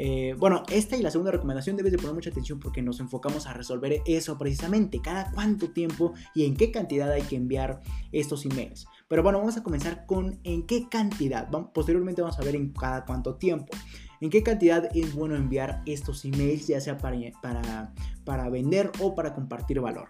[0.00, 3.48] eh, bueno, esta y la segunda recomendación debes de poner mucha atención porque nos enfocamos
[3.48, 7.80] a resolver eso precisamente, cada cuánto tiempo y en qué cantidad hay que enviar
[8.12, 8.86] estos emails.
[9.08, 11.48] Pero bueno, vamos a comenzar con en qué cantidad.
[11.72, 13.76] Posteriormente vamos a ver en cada cuánto tiempo.
[14.20, 17.94] ¿En qué cantidad es bueno enviar estos emails, ya sea para, para,
[18.24, 20.08] para vender o para compartir valor?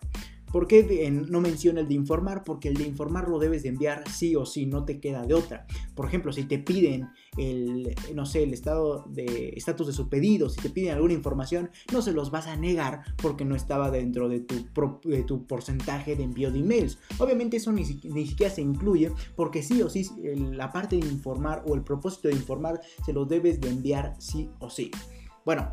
[0.52, 2.44] ¿Por qué no menciona el de informar?
[2.44, 5.34] Porque el de informar lo debes de enviar sí o sí, no te queda de
[5.34, 5.66] otra.
[5.94, 10.48] Por ejemplo, si te piden el, no sé, el estado de estatus de su pedido,
[10.48, 14.28] si te piden alguna información, no se los vas a negar porque no estaba dentro
[14.28, 14.66] de tu,
[15.04, 16.98] de tu porcentaje de envío de emails.
[17.18, 20.08] Obviamente eso ni, ni siquiera se incluye porque sí o sí
[20.52, 24.50] la parte de informar o el propósito de informar se los debes de enviar sí
[24.58, 24.90] o sí.
[25.44, 25.72] Bueno,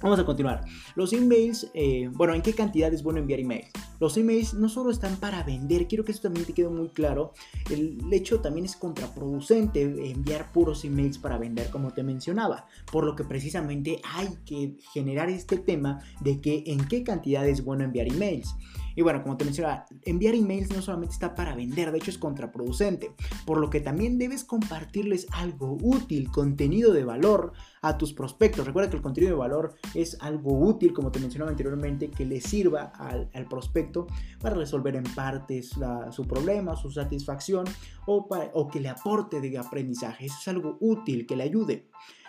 [0.00, 0.64] Vamos a continuar.
[0.94, 3.68] Los emails, eh, bueno, ¿en qué cantidad es bueno enviar emails?
[3.98, 7.32] Los emails no solo están para vender, quiero que esto también te quede muy claro.
[7.68, 12.66] El hecho también es contraproducente enviar puros emails para vender, como te mencionaba.
[12.92, 17.64] Por lo que precisamente hay que generar este tema de que en qué cantidad es
[17.64, 18.54] bueno enviar emails.
[18.98, 22.18] Y bueno, como te mencionaba, enviar emails no solamente está para vender, de hecho es
[22.18, 23.12] contraproducente,
[23.46, 28.66] por lo que también debes compartirles algo útil, contenido de valor a tus prospectos.
[28.66, 32.40] Recuerda que el contenido de valor es algo útil, como te mencionaba anteriormente, que le
[32.40, 34.08] sirva al, prospecto
[34.40, 35.76] para resolver en partes
[36.10, 37.66] su problema, su satisfacción
[38.04, 40.26] o, que le aporte de aprendizaje.
[40.26, 41.86] Eso es algo útil, que le ayude.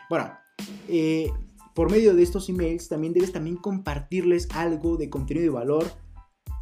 [0.07, 0.33] Bueno,
[0.87, 1.31] eh,
[1.73, 6.08] por medio de estos emails también debes también compartirles algo de contenido de valor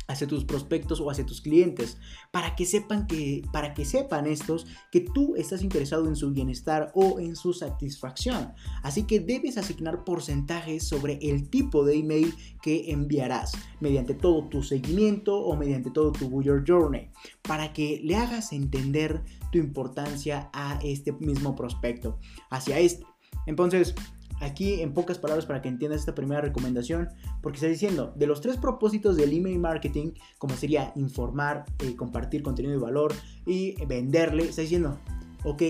[0.08, 1.98] hacia tus prospectos o hacia tus clientes,
[2.32, 6.92] para que sepan que para que sepan estos que tú estás interesado en su bienestar
[6.96, 8.54] o en su satisfacción.
[8.84, 14.64] Así que debes asignar porcentajes sobre el tipo de email que enviarás mediante todo tu
[14.64, 17.10] seguimiento o mediante todo tu Buyer Journey,
[17.42, 23.06] para que le hagas entender tu importancia a este mismo prospecto, hacia este.
[23.46, 23.96] Entonces,
[24.40, 27.10] Aquí en pocas palabras para que entiendas esta primera recomendación,
[27.42, 32.44] porque está diciendo, de los tres propósitos del email marketing, como sería informar, eh, compartir
[32.44, 33.14] contenido de valor
[33.46, 35.00] y venderle, está diciendo,
[35.44, 35.64] ok,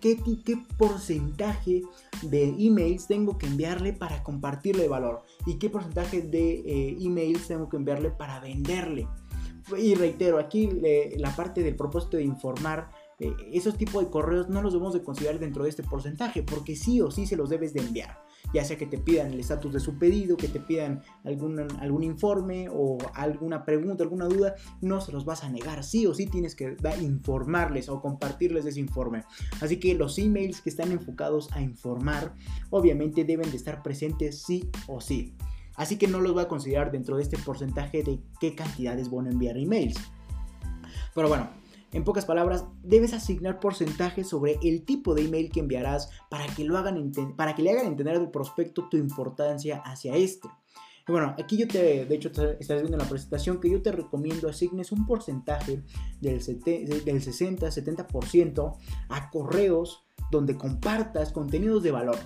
[0.00, 1.82] ¿qué, ¿qué, porcentaje
[2.22, 5.22] de emails tengo que enviarle para compartirle valor?
[5.46, 9.06] ¿Y qué porcentaje de eh, emails tengo que enviarle para venderle?
[9.76, 10.70] Y reitero, aquí
[11.18, 12.90] la parte del propósito de informar
[13.20, 16.76] eh, esos tipos de correos no los debemos de considerar dentro de este porcentaje, porque
[16.76, 18.22] sí o sí se los debes de enviar.
[18.54, 22.02] Ya sea que te pidan el estatus de su pedido, que te pidan algún, algún
[22.04, 25.82] informe o alguna pregunta, alguna duda, no se los vas a negar.
[25.82, 29.24] Sí o sí tienes que informarles o compartirles ese informe.
[29.60, 32.34] Así que los emails que están enfocados a informar,
[32.70, 35.34] obviamente deben de estar presentes sí o sí.
[35.74, 39.26] Así que no los voy a considerar dentro de este porcentaje de qué cantidades van
[39.26, 39.96] a enviar emails.
[41.14, 41.48] Pero bueno,
[41.92, 46.64] en pocas palabras, debes asignar porcentajes sobre el tipo de email que enviarás para que,
[46.64, 50.48] lo hagan para que le hagan entender al prospecto tu importancia hacia este.
[51.06, 54.48] bueno, aquí yo te, de hecho, estás viendo en la presentación que yo te recomiendo
[54.48, 55.82] asignes un porcentaje
[56.20, 58.76] del, del 60-70%
[59.08, 62.18] a correos donde compartas contenidos de valor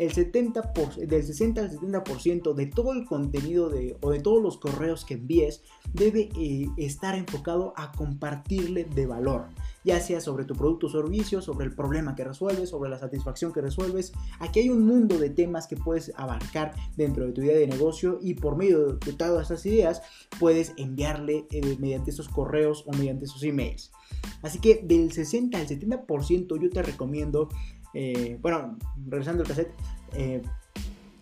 [0.00, 0.72] el 70
[1.06, 5.14] del 60 al 70% de todo el contenido de, o de todos los correos que
[5.14, 9.48] envíes debe eh, estar enfocado a compartirle de valor,
[9.84, 13.52] ya sea sobre tu producto o servicio, sobre el problema que resuelves, sobre la satisfacción
[13.52, 14.12] que resuelves.
[14.38, 18.18] Aquí hay un mundo de temas que puedes abarcar dentro de tu idea de negocio
[18.22, 20.00] y por medio de todas esas ideas
[20.38, 23.92] puedes enviarle eh, mediante esos correos o mediante esos emails.
[24.40, 27.50] Así que del 60 al 70% yo te recomiendo
[27.94, 28.76] eh, bueno,
[29.08, 29.74] regresando al cassette,
[30.14, 30.42] eh,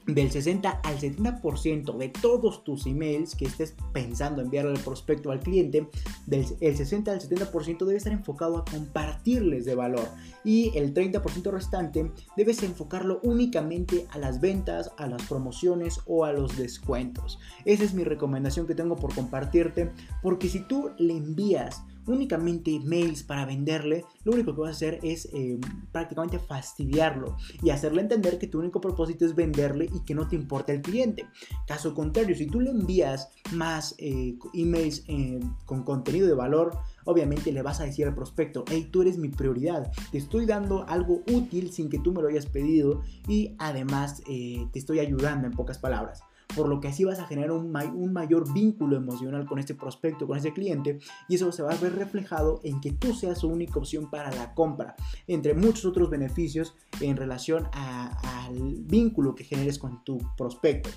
[0.08, 5.40] del 60 al 70% de todos tus emails que estés pensando enviarle al prospecto al
[5.40, 5.86] cliente,
[6.26, 10.08] del el 60 al 70% debe estar enfocado a compartirles de valor
[10.44, 16.32] y el 30% restante debes enfocarlo únicamente a las ventas, a las promociones o a
[16.32, 17.38] los descuentos.
[17.66, 19.92] Esa es mi recomendación que tengo por compartirte
[20.22, 24.98] porque si tú le envías únicamente mails para venderle, lo único que vas a hacer
[25.02, 25.58] es eh,
[25.92, 30.36] prácticamente fastidiarlo y hacerle entender que tu único propósito es venderle y que no te
[30.36, 31.26] importa el cliente.
[31.66, 37.52] Caso contrario, si tú le envías más eh, emails eh, con contenido de valor, obviamente
[37.52, 41.22] le vas a decir al prospecto, hey, tú eres mi prioridad, te estoy dando algo
[41.32, 45.78] útil sin que tú me lo hayas pedido y además te estoy ayudando en pocas
[45.78, 46.22] palabras
[46.54, 50.38] por lo que así vas a generar un, mayor vínculo emocional con este prospecto, con
[50.38, 53.78] ese cliente, y eso se va a ver reflejado en que tú seas su única
[53.78, 54.96] opción para la compra,
[55.26, 60.90] entre muchos otros beneficios en relación al vínculo que generes con tu prospecto.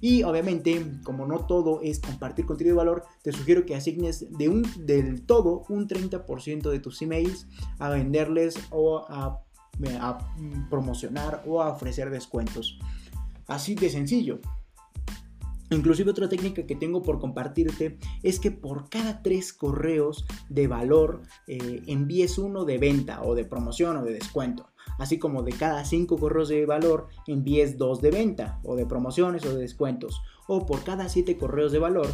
[0.00, 4.48] Y obviamente, como no todo es compartir contenido de valor, te sugiero que asignes de
[4.48, 7.46] un, del todo un 30% de tus emails
[7.78, 9.40] a venderles o a
[10.68, 12.78] promocionar o a ofrecer descuentos.
[13.46, 14.40] Así de sencillo.
[15.70, 21.22] Inclusive otra técnica que tengo por compartirte es que por cada tres correos de valor
[21.46, 24.68] eh, envíes uno de venta o de promoción o de descuento.
[24.98, 29.44] Así como de cada cinco correos de valor envíes dos de venta o de promociones
[29.44, 30.22] o de descuentos.
[30.46, 32.06] O por cada siete correos de valor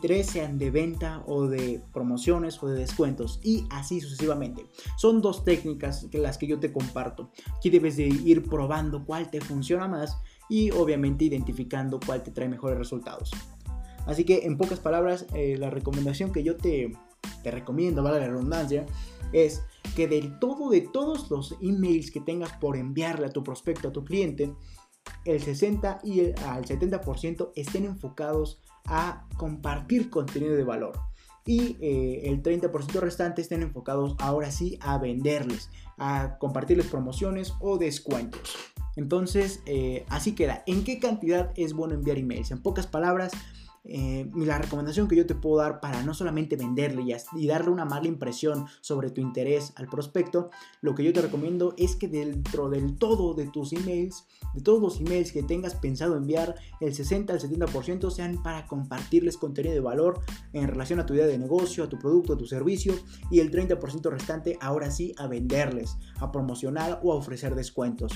[0.00, 4.66] tres sean de venta o de promociones o de descuentos y así sucesivamente.
[4.96, 7.30] Son dos técnicas que las que yo te comparto.
[7.56, 10.18] Aquí debes de ir probando cuál te funciona más
[10.50, 13.30] y obviamente identificando cuál te trae mejores resultados.
[14.04, 16.92] Así que en pocas palabras, eh, la recomendación que yo te,
[17.42, 18.84] te recomiendo, vale la redundancia,
[19.32, 19.62] es
[19.94, 23.92] que del todo de todos los emails que tengas por enviarle a tu prospecto, a
[23.92, 24.52] tu cliente,
[25.24, 30.98] el 60 y el, al 70% estén enfocados a compartir contenido de valor.
[31.46, 37.78] Y eh, el 30% restante estén enfocados ahora sí a venderles, a compartirles promociones o
[37.78, 38.56] descuentos.
[39.00, 40.62] Entonces, eh, así queda.
[40.66, 42.50] ¿En qué cantidad es bueno enviar emails?
[42.50, 43.32] En pocas palabras,
[43.84, 47.02] eh, la recomendación que yo te puedo dar para no solamente venderle
[47.34, 50.50] y, darle una mala impresión sobre tu interés al prospecto,
[50.82, 54.82] lo que yo te recomiendo es que dentro del todo de tus emails, de todos
[54.82, 59.80] los emails que tengas pensado enviar, el 60 al 70% sean para compartirles contenido de
[59.80, 60.20] valor
[60.52, 62.92] en relación a tu idea de negocio, a tu producto, a tu servicio
[63.30, 68.12] y el 30% restante ahora sí a venderles, a promocionar o a ofrecer descuentos.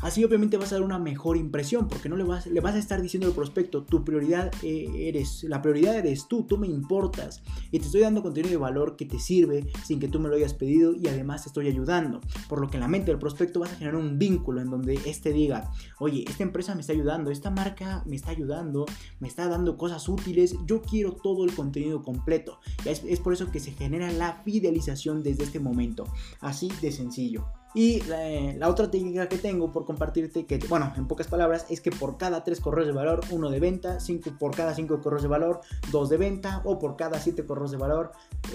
[0.00, 2.78] Así obviamente vas a dar una mejor impresión porque no le vas, le vas a
[2.78, 7.42] estar diciendo al prospecto, tu prioridad eh, eres, la prioridad eres tú, tú me importas
[7.70, 10.36] y te estoy dando contenido de valor que te sirve sin que tú me lo
[10.36, 12.20] hayas pedido y además te estoy ayudando.
[12.48, 14.94] Por lo que en la mente del prospecto vas a generar un vínculo en donde
[15.04, 18.86] éste diga, oye, esta empresa me está ayudando, esta marca me está ayudando,
[19.18, 22.60] me está dando cosas útiles, yo quiero todo el contenido completo.
[22.84, 26.04] Es, es por eso que se genera la fidelización desde este momento.
[26.40, 27.59] Así de sencillo.
[27.72, 31.92] Y la, otra técnica que tengo por compartirte, que bueno, en pocas palabras, es que
[31.92, 35.28] por cada 3 correos de valor, uno de venta, cinco, por cada 5 correos de
[35.28, 35.60] valor,
[35.92, 38.10] 2 de venta, o por cada 7 correos de valor,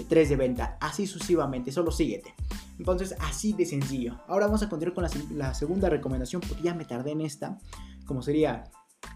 [0.08, 0.76] 3 de venta.
[0.80, 2.34] Así sucesivamente, solo síguete.
[2.78, 4.20] Entonces, así de sencillo.
[4.28, 7.58] Ahora vamos a continuar con la, la segunda recomendación, porque ya me tardé en esta,
[8.04, 8.64] como sería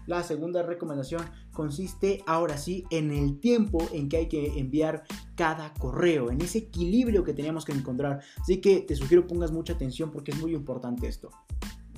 [0.07, 1.21] la segunda recomendación
[1.53, 5.03] consiste ahora sí en el tiempo en que hay que enviar
[5.35, 8.21] cada correo, en ese equilibrio que tenemos que encontrar.
[8.39, 11.29] Así que te sugiero pongas mucha atención porque es muy importante esto.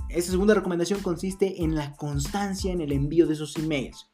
[0.09, 4.12] Esta segunda recomendación consiste en la constancia en el envío de esos emails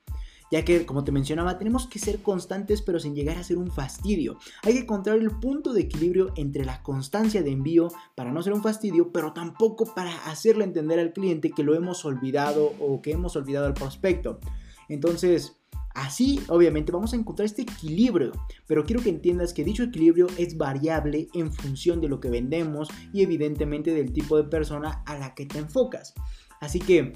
[0.51, 3.71] ya que, como te mencionaba, tenemos que ser constantes pero sin llegar a ser un
[3.71, 4.37] fastidio.
[4.63, 8.53] Hay que encontrar el punto de equilibrio entre la constancia de envío para no ser
[8.53, 13.11] un fastidio, pero tampoco para hacerle entender al cliente que lo hemos olvidado o que
[13.11, 14.39] hemos olvidado al prospecto.
[14.87, 15.59] Entonces,
[15.95, 18.31] Así, obviamente, vamos a encontrar este equilibrio,
[18.67, 22.89] pero quiero que entiendas que dicho equilibrio es variable en función de lo que vendemos
[23.11, 26.13] y evidentemente del tipo de persona a la que te enfocas.
[26.61, 27.13] Así que,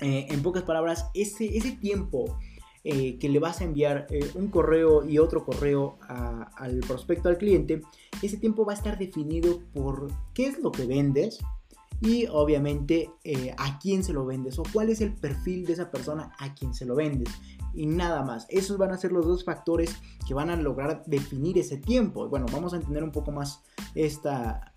[0.00, 2.38] eh, en pocas palabras, ese, ese tiempo
[2.84, 7.38] eh, que le vas a enviar eh, un correo y otro correo al prospecto, al
[7.38, 7.82] cliente,
[8.22, 11.38] ese tiempo va a estar definido por qué es lo que vendes
[12.00, 15.90] y obviamente eh, a quién se lo vendes o cuál es el perfil de esa
[15.90, 17.28] persona a quien se lo vendes
[17.74, 18.46] y nada más.
[18.48, 22.28] Esos van a ser los dos factores que van a lograr definir ese tiempo.
[22.28, 23.62] Bueno, vamos a entender un poco más
[23.94, 24.72] esta,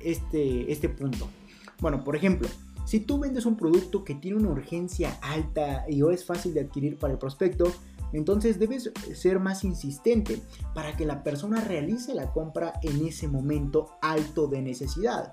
[0.00, 1.28] este, este punto.
[1.80, 2.48] Bueno, por ejemplo,
[2.84, 6.98] si tú vendes un producto que tiene una urgencia alta y es fácil de adquirir
[6.98, 7.72] para el prospecto,
[8.12, 10.40] entonces debes ser más insistente
[10.74, 15.32] para que la persona realice la compra en ese momento alto de necesidad.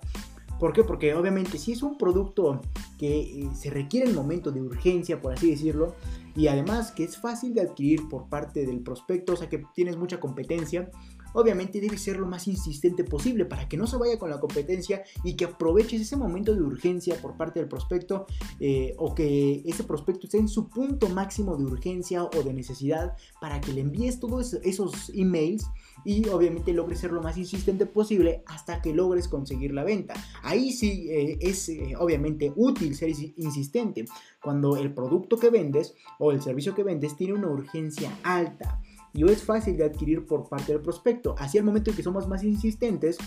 [0.60, 0.84] ¿Por qué?
[0.84, 2.62] Porque obviamente si es un producto
[2.98, 5.96] que eh, se requiere el momento de urgencia, por así decirlo,
[6.36, 9.96] y además que es fácil de adquirir por parte del prospecto, o sea que tienes
[9.96, 10.92] mucha competencia,
[11.34, 15.04] obviamente debe ser lo más insistente posible para que no se vaya con la competencia
[15.24, 18.26] y que aproveches ese momento de urgencia por parte del prospecto
[18.60, 23.16] eh, o que ese prospecto esté en su punto máximo de urgencia o de necesidad
[23.42, 25.66] para que le envíes todos esos emails
[26.06, 30.14] y obviamente logres ser lo más insistente posible hasta que logres conseguir la venta.
[30.44, 34.06] Ahí sí eh, es eh, obviamente útil ser insistente
[34.42, 38.82] cuando el producto que vendes o el servicio que vendes tiene una urgencia alta
[39.14, 41.36] y es fácil de adquirir por parte del prospecto.
[41.38, 43.18] Así al momento en que somos más insistentes,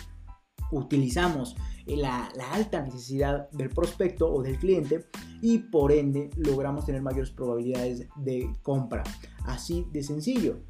[0.71, 1.55] utilizamos
[1.87, 5.07] eh, la, alta necesidad del prospecto o del cliente
[5.41, 9.03] y por ende logramos tener mayores probabilidades de compra.
[9.45, 10.61] Así de sencillo.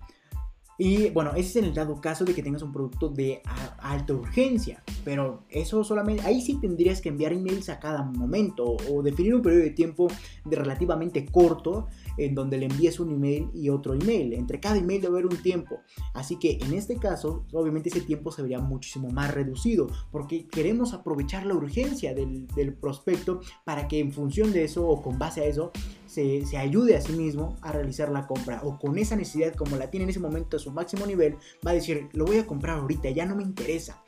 [0.79, 3.43] Y bueno, ese es en el dado caso de que tengas un producto de
[3.79, 4.83] alta urgencia.
[5.05, 9.43] Pero eso solamente, ahí sí tendrías que enviar emails a cada momento o definir un
[9.43, 10.09] periodo de tiempo
[10.45, 14.33] de relativamente corto en donde le envíes un email y otro email.
[14.35, 15.81] Entre cada email debe haber un tiempo.
[16.15, 20.95] Así que en este caso, obviamente ese tiempo se vería muchísimo más reducido porque queremos
[20.95, 25.43] aprovechar la urgencia del, del prospecto para que en función de eso o con base
[25.43, 25.73] a eso
[26.07, 29.77] se, se, ayude a sí mismo a realizar la compra o con esa necesidad como
[29.77, 31.37] la tiene en ese momento a su máximo nivel,
[31.67, 34.03] va a decir, lo voy a comprar ahorita, ya no me interesa.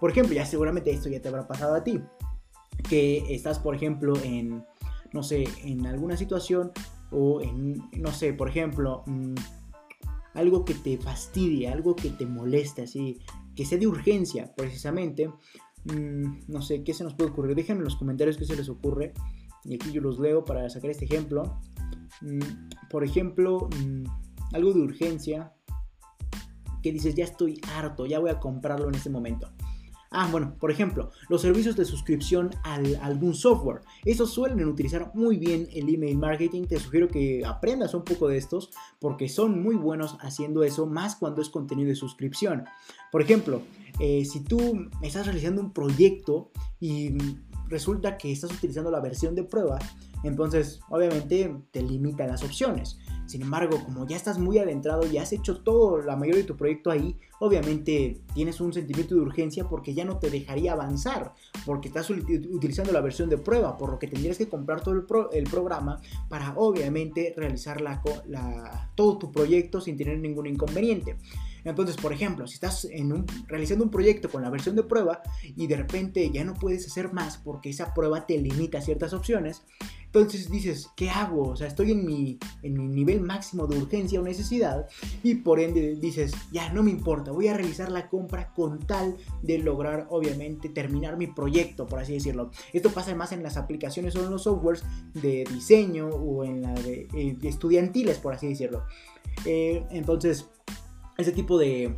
[0.00, 2.00] Por ejemplo, ya seguramente esto ya te habrá pasado a ti,
[2.88, 4.64] que estás, por ejemplo, en,
[5.12, 6.72] no sé, en alguna situación
[7.10, 9.34] o en, no sé, por ejemplo, mm,
[10.34, 13.18] algo que te fastidie, algo que te moleste, así,
[13.54, 15.28] que sea de urgencia, precisamente.
[15.84, 17.56] Mm, no sé, ¿qué se nos puede ocurrir?
[17.56, 19.12] Déjenme en los comentarios qué se les ocurre.
[19.64, 21.58] Y aquí yo los leo para sacar este ejemplo.
[22.20, 22.38] Mm,
[22.90, 23.68] por ejemplo,
[24.52, 25.52] algo de urgencia
[26.82, 29.50] que dices, ya estoy harto, ya voy a comprarlo en este momento.
[30.10, 33.82] Ah, bueno, por ejemplo, los servicios de suscripción a algún software.
[34.04, 36.64] Estos suelen utilizar muy bien el email marketing.
[36.64, 41.16] Te sugiero que aprendas un poco de estos porque son muy buenos haciendo eso, más
[41.16, 42.64] cuando es contenido de suscripción.
[43.12, 43.62] Por ejemplo,
[44.00, 46.50] eh, si tú estás realizando un proyecto
[46.80, 47.16] y
[47.68, 49.78] resulta que estás utilizando la versión de prueba,
[50.24, 52.98] entonces obviamente te limita las opciones.
[53.28, 56.56] Sin embargo, como ya estás muy adentrado y has hecho todo, la mayoría de tu
[56.56, 61.34] proyecto ahí, obviamente tienes un sentimiento de urgencia porque ya no te dejaría avanzar,
[61.66, 65.44] porque estás utilizando la versión de prueba, por lo que tendrías que comprar todo el,
[65.44, 66.00] programa
[66.30, 67.82] para obviamente realizar
[68.94, 71.18] todo tu proyecto sin tener ningún inconveniente.
[71.70, 75.22] Entonces, por ejemplo, si estás en un, realizando un proyecto con la versión de prueba
[75.56, 79.62] y de repente ya no puedes hacer más porque esa prueba te limita ciertas opciones,
[80.08, 81.50] entonces dices, ¿qué hago?
[81.50, 84.86] O sea, estoy en mi, en mi nivel máximo de urgencia o necesidad
[85.22, 89.18] y por ende dices, ya no me importa, voy a realizar la compra con tal
[89.42, 92.50] de lograr, obviamente, terminar mi proyecto, por así decirlo.
[92.72, 96.72] Esto pasa más en las aplicaciones o en los softwares de diseño o en la
[96.72, 98.84] de, eh, estudiantiles, por así decirlo.
[99.44, 100.46] Eh, entonces,
[101.18, 101.94] ese tipo de,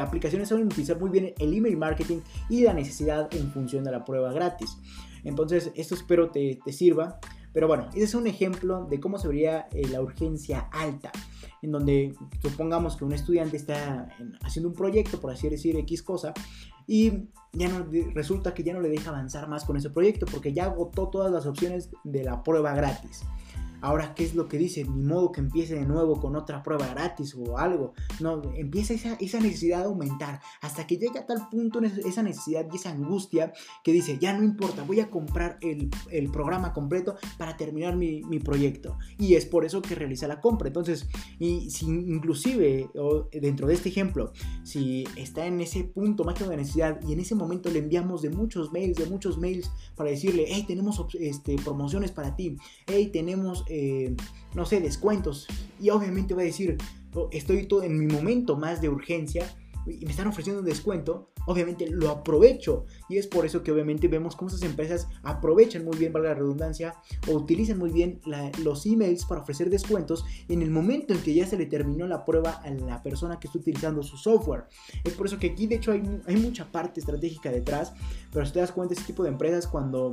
[0.00, 2.18] aplicaciones saben utilizar muy bien el email marketing
[2.50, 4.76] y la necesidad en función de la prueba gratis.
[5.24, 7.18] Entonces, esto espero te, te sirva.
[7.52, 11.10] Pero bueno, ese es un ejemplo de cómo se vería eh, la urgencia alta,
[11.62, 14.08] en donde supongamos que un estudiante está
[14.42, 16.32] haciendo un proyecto, por así decir, X cosa,
[16.86, 20.52] y ya no, resulta que ya no le deja avanzar más con ese proyecto porque
[20.52, 23.22] ya agotó todas las opciones de la prueba gratis.
[23.80, 24.84] Ahora, ¿qué es lo que dice?
[24.84, 27.94] Ni modo que empiece de nuevo con otra prueba gratis o algo.
[28.20, 32.66] No, empieza esa, esa necesidad de aumentar hasta que llega a tal punto esa necesidad
[32.70, 33.52] y esa angustia
[33.82, 35.90] que dice, ya no importa, voy a comprar el,
[36.30, 38.98] programa completo para terminar mi, proyecto.
[39.18, 40.68] Y es por eso que realiza la compra.
[40.68, 41.08] Entonces,
[41.38, 42.88] y si inclusive
[43.32, 47.34] dentro de este ejemplo, si está en ese punto máximo de necesidad y en ese
[47.34, 52.12] momento le enviamos de muchos mails, de muchos mails para decirle, hey, tenemos este, promociones
[52.12, 52.56] para ti,
[52.86, 54.14] hey, tenemos eh,
[54.54, 55.46] no sé, descuentos.
[55.80, 56.76] Y obviamente va a decir,
[57.14, 59.48] oh, estoy todo en mi momento más de urgencia
[59.86, 62.84] y me están ofreciendo un descuento, obviamente lo aprovecho.
[63.08, 66.34] Y es por eso que obviamente vemos cómo esas empresas aprovechan muy bien, valga la
[66.34, 66.94] redundancia,
[67.28, 68.20] o utilizan muy bien
[68.62, 72.24] los emails para ofrecer descuentos en el momento en que ya se le terminó la
[72.24, 74.64] prueba a la persona que está utilizando su software.
[75.04, 77.92] Es por eso que aquí de hecho hay, hay mucha parte estratégica detrás,
[78.32, 80.12] pero si te das cuenta, ese tipo de empresas cuando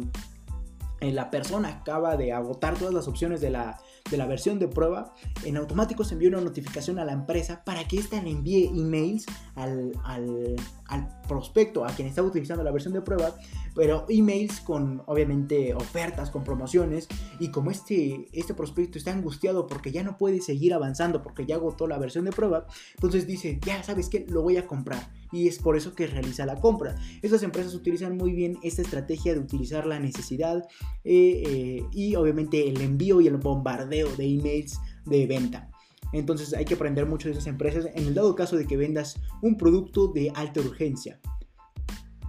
[1.01, 3.79] la persona acaba de agotar todas las opciones de la,
[4.09, 7.87] de la versión de prueba, en automático se envía una notificación a la empresa para
[7.87, 9.25] que ésta le envíe emails
[9.55, 10.55] al, al,
[10.87, 13.35] al, prospecto, a quien está utilizando la versión de prueba,
[13.75, 17.07] pero emails con obviamente ofertas, con promociones,
[17.39, 21.55] y como este, este prospecto está angustiado porque ya no puede seguir avanzando, porque ya
[21.55, 22.65] agotó la versión de prueba,
[22.95, 26.45] entonces dice, ya sabes que lo voy a comprar y es por eso que realiza
[26.45, 26.95] la compra.
[27.21, 30.65] Estas empresas utilizan muy bien esta estrategia de utilizar la necesidad
[31.03, 35.69] eh, eh, y obviamente el envío y el bombardeo de emails de venta.
[36.13, 39.19] Entonces hay que aprender mucho de esas empresas en el dado caso de que vendas
[39.41, 41.19] un producto de alta urgencia.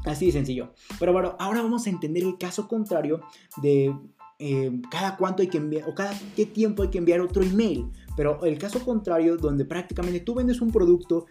[0.04, 0.72] Así de sencillo.
[0.98, 3.20] Pero bueno, ahora vamos a entender el caso contrario
[3.62, 3.94] de
[4.38, 7.86] eh, cada cuánto hay que enviar o cada qué tiempo hay que enviar otro email.
[8.16, 11.26] Pero el caso contrario, donde prácticamente tú vendes un producto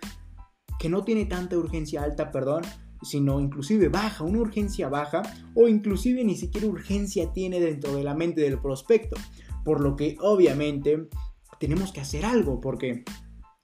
[0.79, 2.63] que no tiene tanta urgencia alta, perdón,
[3.01, 5.21] sino inclusive baja, una urgencia baja
[5.55, 9.15] o inclusive ni siquiera urgencia tiene dentro de la mente del prospecto.
[9.63, 11.07] Por lo que obviamente
[11.59, 13.03] tenemos que hacer algo porque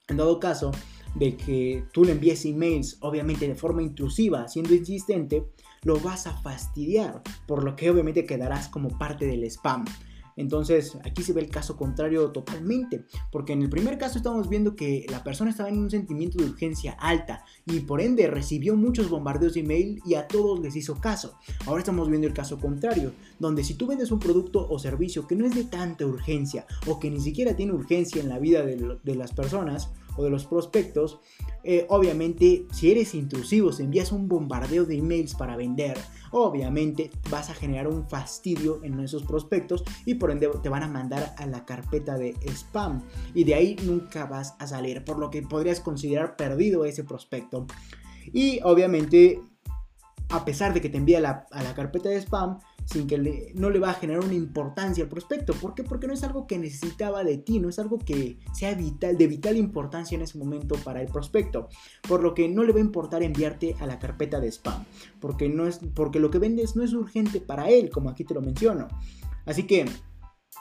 [0.07, 0.71] en dado caso
[1.15, 5.45] de que tú le envíes emails obviamente de forma intrusiva, siendo insistente,
[5.83, 9.85] lo vas a fastidiar, por lo que obviamente quedarás como parte del spam.
[10.36, 14.75] Entonces aquí se ve el caso contrario totalmente, porque en el primer caso estamos viendo
[14.75, 19.09] que la persona estaba en un sentimiento de urgencia alta y por ende recibió muchos
[19.09, 21.38] bombardeos de email y a todos les hizo caso.
[21.65, 25.36] Ahora estamos viendo el caso contrario, donde si tú vendes un producto o servicio que
[25.36, 28.97] no es de tanta urgencia o que ni siquiera tiene urgencia en la vida de,
[29.03, 31.20] de las personas, o de los prospectos,
[31.64, 35.97] eh, obviamente si eres intrusivo, si envías un bombardeo de emails para vender,
[36.32, 40.88] obviamente vas a generar un fastidio en esos prospectos y por ende te van a
[40.88, 43.01] mandar a la carpeta de spam
[43.34, 47.66] y de ahí nunca vas a salir, por lo que podrías considerar perdido ese prospecto.
[48.32, 49.41] Y obviamente,
[50.30, 53.79] a pesar de que te envía a la carpeta de spam, sin que no le
[53.79, 55.53] va a generar una importancia al prospecto.
[55.53, 55.84] ¿Por qué?
[55.84, 59.27] Porque no es algo que necesitaba de ti, no es algo que sea vital, de
[59.27, 61.69] vital importancia en ese momento para el prospecto.
[62.07, 64.86] Por lo que no le va a importar enviarte a la carpeta de spam.
[65.19, 68.34] Porque, no es, porque lo que vendes no es urgente para él, como aquí te
[68.34, 68.88] lo menciono.
[69.45, 69.86] Así que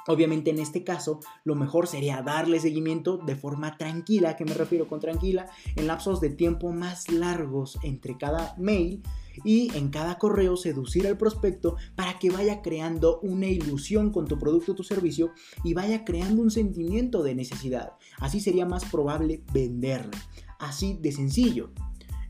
[0.08, 4.88] Obviamente en este caso lo mejor sería darle seguimiento de forma tranquila, que me refiero
[4.88, 5.46] con tranquila,
[5.76, 9.02] en lapsos de tiempo más largos entre cada mail
[9.44, 14.38] y en cada correo seducir al prospecto para que vaya creando una ilusión con tu
[14.38, 15.32] producto o tu servicio
[15.64, 17.92] y vaya creando un sentimiento de necesidad.
[18.18, 20.16] Así sería más probable venderle.
[20.58, 21.70] Así de sencillo.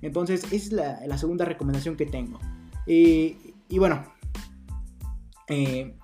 [0.00, 2.40] Entonces, esa es la, segunda recomendación que tengo.
[2.86, 3.36] Eh,
[3.68, 4.04] y bueno,
[5.48, 5.96] eh,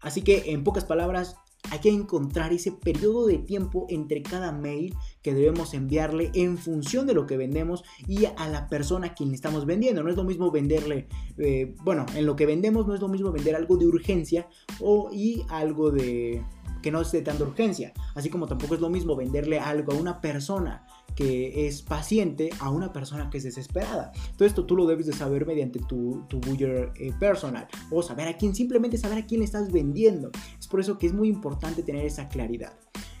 [0.00, 1.36] así que en pocas palabras,
[1.70, 7.06] hay que encontrar ese periodo de tiempo entre cada mail que debemos enviarle en función
[7.06, 10.02] de lo que vendemos y a la persona a quien le estamos vendiendo.
[10.02, 11.08] No es lo mismo venderle,
[11.38, 14.48] eh, bueno, en lo que vendemos no es lo mismo vender algo de urgencia
[14.80, 16.42] o y algo de
[16.82, 17.92] que no es de tanta urgencia.
[18.14, 22.70] Así como tampoco es lo mismo venderle algo a una persona que es paciente a
[22.70, 24.12] una persona que es desesperada.
[24.36, 28.28] Todo esto tú lo debes de saber mediante tu, tu buyer eh, personal o saber
[28.28, 30.30] a quién, simplemente saber a quién estás vendiendo.
[30.58, 32.74] Es por eso que es muy importante tener esa claridad.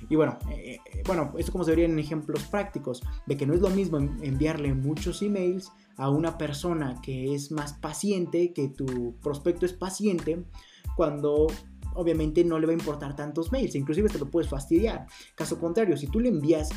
[0.08, 3.54] Y bueno, eh, eh, bueno, esto como se vería en ejemplos prácticos, de que no
[3.54, 9.16] es lo mismo enviarle muchos emails a una persona que es más paciente, que tu
[9.22, 10.44] prospecto es paciente,
[10.96, 11.48] cuando
[11.94, 15.06] obviamente no le va a importar tantos mails, inclusive te lo puedes fastidiar.
[15.34, 16.70] Caso contrario, si tú le envías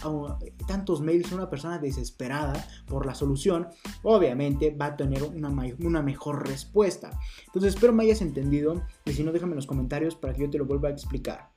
[0.68, 3.68] tantos mails a una persona desesperada por la solución,
[4.04, 5.50] obviamente va a tener una,
[5.80, 7.20] una mejor respuesta.
[7.46, 10.50] Entonces espero me hayas entendido y si no déjame en los comentarios para que yo
[10.50, 11.53] te lo vuelva a explicar.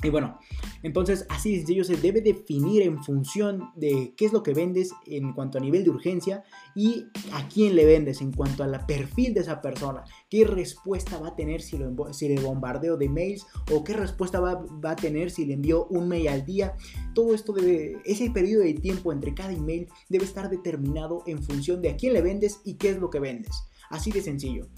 [0.00, 0.38] Y bueno,
[0.84, 4.92] entonces así de sencillo se debe definir en función de qué es lo que vendes
[5.06, 6.44] en cuanto a nivel de urgencia
[6.76, 11.30] y a quién le vendes en cuanto al perfil de esa persona, qué respuesta va
[11.30, 14.96] a tener si, lo, si le bombardeo de mails o qué respuesta va, va, a
[14.96, 16.76] tener si le envío un mail al día.
[17.12, 21.82] Todo esto debe, ese periodo de tiempo entre cada email debe estar determinado en función
[21.82, 23.64] de a quién le vendes y qué es lo que vendes.
[23.90, 24.68] Así de sencillo.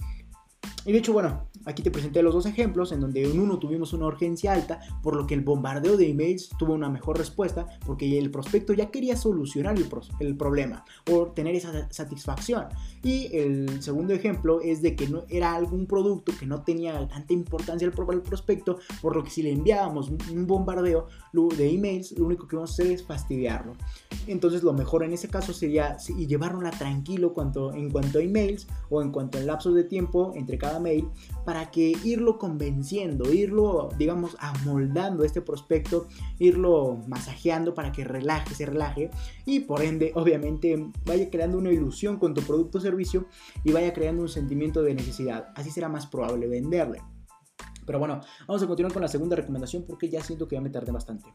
[0.85, 3.93] Y de hecho, bueno, aquí te presenté los dos ejemplos en donde en uno tuvimos
[3.93, 8.19] una urgencia alta, por lo que el bombardeo de emails tuvo una mejor respuesta, porque
[8.19, 9.77] el prospecto ya quería solucionar
[10.21, 12.67] el, problema o tener esa satisfacción.
[13.03, 17.33] Y el segundo ejemplo es de que no era algún producto que no tenía tanta
[17.33, 22.27] importancia el, el prospecto, por lo que si le enviábamos un bombardeo de emails, lo
[22.27, 23.75] único que vamos a hacer es fastidiarlo.
[24.27, 29.03] Entonces lo mejor en ese caso sería llevarla tranquilo cuanto, en cuanto a emails o
[29.03, 31.09] en cuanto a lapsos de tiempo entre cada mail
[31.45, 36.07] para que irlo convenciendo, irlo, digamos, amoldando este prospecto,
[36.39, 39.11] irlo masajeando para que relaje, se relaje
[39.47, 43.27] y por ende, obviamente, vaya creando una ilusión con tu producto o servicio
[43.65, 45.49] y vaya creando un sentimiento de necesidad.
[45.57, 47.01] Así será más probable venderle.
[47.87, 50.71] Pero bueno, vamos a continuar con la segunda recomendación porque ya siento que ya me
[50.71, 51.29] tardé bastante.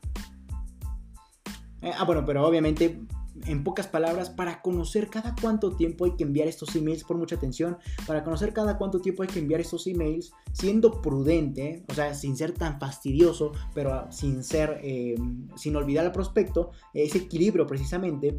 [1.82, 3.02] Eh, ah, bueno, pero obviamente
[3.46, 7.36] en pocas palabras, para conocer cada cuánto tiempo hay que enviar estos emails, por mucha
[7.36, 7.78] atención,
[8.08, 12.38] para conocer cada cuánto tiempo hay que enviar estos emails, siendo prudente, o sea, sin
[12.38, 15.16] ser tan fastidioso, pero sin ser, eh,
[15.56, 18.38] sin olvidar al prospecto, ese equilibrio precisamente.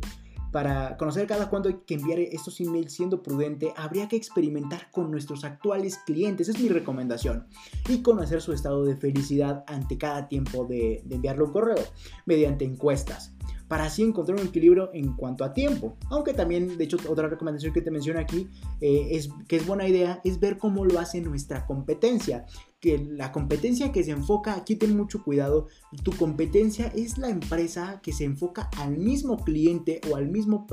[0.53, 5.11] Para conocer cada cuánto hay que enviar estos emails siendo prudente, habría que experimentar con
[5.11, 7.47] nuestros actuales clientes, es mi recomendación,
[7.88, 11.84] y conocer su estado de felicidad ante cada tiempo de, de enviarle un correo,
[12.24, 13.36] mediante encuestas
[13.68, 15.96] para así encontrar un equilibrio en cuanto a tiempo.
[16.10, 18.48] Aunque también, de hecho, otra recomendación que te menciono aquí,
[18.80, 22.46] eh, es que es buena idea, es ver cómo lo hace nuestra competencia.
[22.80, 25.68] Que la competencia que se enfoca, aquí ten mucho cuidado,
[26.04, 30.66] tu competencia es la empresa que se enfoca al mismo cliente o al mismo,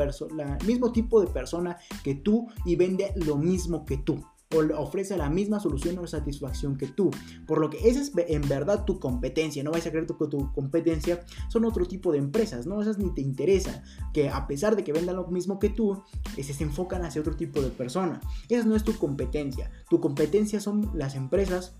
[0.66, 4.24] mismo tipo de persona que tú y vende lo mismo que tú
[4.54, 7.12] ofrece la misma solución o satisfacción que tú.
[7.46, 9.64] Por lo que esa es en verdad tu competencia.
[9.64, 12.82] No vais a creer que tu competencia son otro tipo de empresas, ¿no?
[12.82, 13.84] Esas ni te interesan.
[14.14, 16.02] Que a pesar de que vendan lo mismo que tú,
[16.42, 18.22] se enfocan hacia otro tipo de persona.
[18.50, 19.72] Esa no es tu competencia.
[19.90, 21.76] Tu competencia son las empresas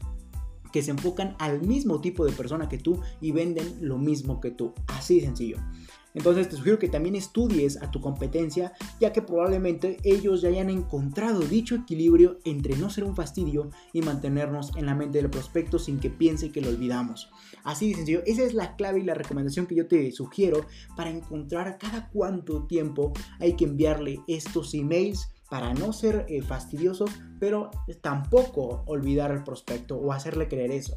[0.74, 4.52] que se enfocan al mismo tipo de persona que tú y venden lo mismo que
[4.52, 4.74] tú.
[4.88, 5.58] Así sencillo.
[6.14, 10.70] Entonces te sugiero que también estudies a tu competencia, ya que probablemente ellos ya hayan
[10.70, 15.80] encontrado dicho equilibrio entre no ser un fastidio y mantenernos en la mente del prospecto
[15.80, 17.30] sin que piense que lo olvidamos.
[17.64, 21.10] Así de sencillo, esa es la clave y la recomendación que yo te sugiero para
[21.10, 27.70] encontrar cada cuánto tiempo hay que enviarle estos emails para no ser eh, fastidiosos, pero
[28.02, 30.96] tampoco olvidar al prospecto o hacerle creer eso.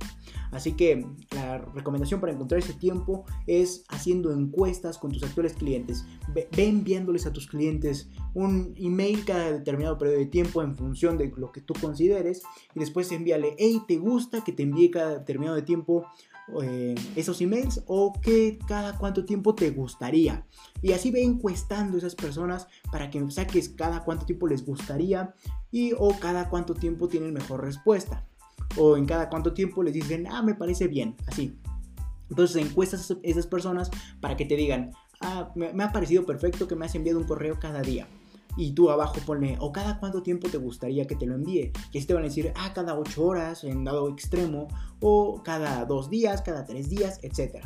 [0.50, 6.06] Así que la recomendación para encontrar ese tiempo es haciendo encuestas con tus actuales clientes.
[6.34, 11.30] Ve, enviándoles a tus clientes un email cada determinado periodo de tiempo en función de
[11.36, 12.42] lo que tú consideres
[12.74, 16.06] y después envíale, hey, ¿te gusta que te envíe cada determinado de tiempo
[16.62, 20.46] eh, esos emails o que cada cuánto tiempo te gustaría.
[20.82, 25.34] Y así ve encuestando esas personas para que saques cada cuánto tiempo les gustaría
[25.70, 28.26] y o cada cuánto tiempo tienen mejor respuesta.
[28.76, 31.58] O en cada cuánto tiempo les dicen, ah, me parece bien, así.
[32.28, 33.90] Entonces encuestas a esas personas
[34.20, 34.90] para que te digan,
[35.20, 38.06] ah, me ha parecido perfecto que me has enviado un correo cada día
[38.56, 41.72] y tú abajo pone o cada cuánto tiempo te gustaría que te lo envíe.
[41.92, 44.68] Y así te van a decir, ah, cada 8 horas en dado extremo,
[45.00, 47.64] o cada 2 días, cada 3 días, etc.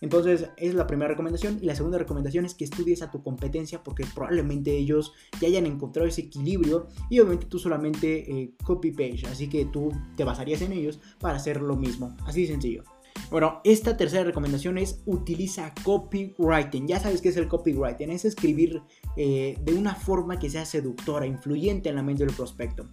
[0.00, 1.58] Entonces, es la primera recomendación.
[1.60, 5.66] Y la segunda recomendación es que estudies a tu competencia porque probablemente ellos ya hayan
[5.66, 9.26] encontrado ese equilibrio y obviamente tú solamente eh, copy-page.
[9.26, 12.16] Así que tú te basarías en ellos para hacer lo mismo.
[12.24, 12.84] Así de sencillo.
[13.30, 16.88] Bueno, esta tercera recomendación es utiliza copywriting.
[16.88, 18.82] Ya sabes qué es el copywriting, es escribir
[19.16, 22.88] eh, de una forma que sea seductora, influyente en la mente del prospecto.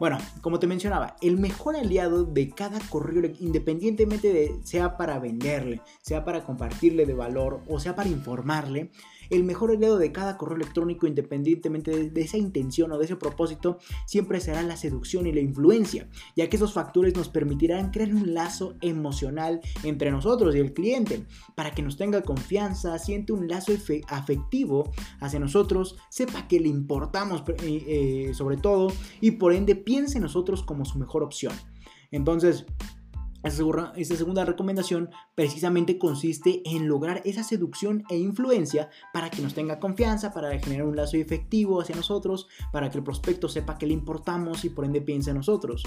[0.00, 5.82] Bueno, como te mencionaba, el mejor aliado de cada correo, independientemente de sea para venderle,
[6.00, 8.90] sea para compartirle de valor o sea para informarle,
[9.30, 13.78] el mejor aliado de cada correo electrónico, independientemente de, esa intención o de ese propósito,
[14.06, 18.34] siempre será la seducción y la influencia, ya que esos factores nos permitirán crear un
[18.34, 21.24] lazo emocional entre nosotros y el cliente,
[21.54, 23.72] para que nos tenga confianza, siente un lazo
[24.08, 30.18] afectivo hacia nosotros, sepa que le importamos eh, eh, sobre todo y por ende piense
[30.18, 31.52] en nosotros como su mejor opción.
[32.10, 32.66] Entonces,
[33.42, 39.78] esta segunda recomendación precisamente consiste en lograr esa seducción e influencia para que nos tenga
[39.78, 43.94] confianza, para generar un lazo efectivo hacia nosotros, para que el prospecto sepa que le
[43.94, 45.82] importamos y por ende piense en nosotros.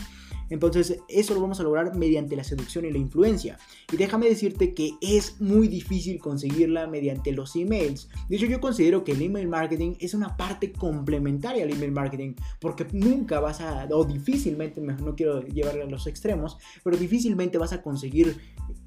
[0.49, 3.58] Entonces, eso lo vamos a lograr mediante la seducción y la influencia.
[3.91, 8.10] Y déjame decirte que es muy difícil conseguirla mediante los emails.
[8.30, 12.34] De hecho, yo considero que el email marketing es una parte complementaria al email marketing,
[12.60, 17.74] porque nunca vas a, o difícilmente, no quiero llevarle a los extremos, pero difícilmente vas
[17.74, 18.38] a conseguir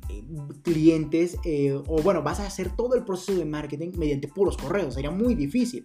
[0.08, 0.24] eh,
[0.62, 4.94] clientes eh, o bueno, vas a hacer todo el proceso de marketing mediante puros correos,
[4.94, 5.84] sería muy difícil.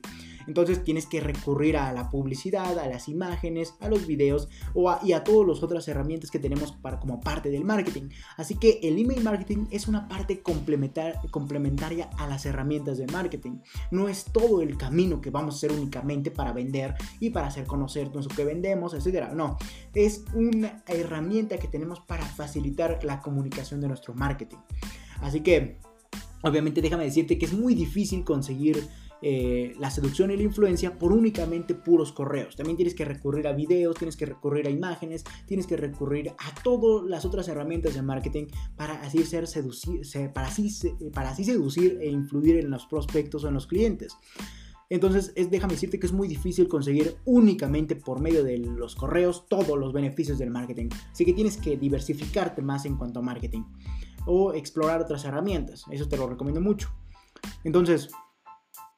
[0.51, 4.49] Entonces tienes que recurrir a la publicidad, a las imágenes, a los videos
[5.01, 8.09] y a todas las otras herramientas que tenemos para, como parte del marketing.
[8.35, 13.59] Así que el email marketing es una parte complementaria a las herramientas de marketing.
[13.91, 17.65] No es todo el camino que vamos a hacer únicamente para vender y para hacer
[17.65, 19.29] conocer lo que vendemos, etc.
[19.33, 19.55] No,
[19.93, 24.57] es una herramienta que tenemos para facilitar la comunicación de nuestro marketing.
[25.21, 25.77] Así que,
[26.43, 28.89] obviamente déjame decirte que es muy difícil conseguir
[29.22, 32.55] eh, la seducción y la influencia por únicamente puros correos.
[32.55, 36.63] También tienes que recurrir a videos, tienes que recurrir a imágenes, tienes que recurrir a
[36.63, 40.01] todas las otras herramientas de marketing para así, ser seducir,
[40.34, 40.72] para así,
[41.13, 44.17] para así seducir e influir en los prospectos o en los clientes.
[44.91, 49.45] Entonces, es, déjame decirte que es muy difícil conseguir únicamente por medio de los correos
[49.47, 50.89] todos los beneficios del marketing.
[51.11, 53.63] Así que tienes que diversificarte más en cuanto a marketing
[54.26, 55.86] o explorar otras herramientas.
[55.91, 56.89] Eso te lo recomiendo mucho.
[57.63, 58.09] Entonces,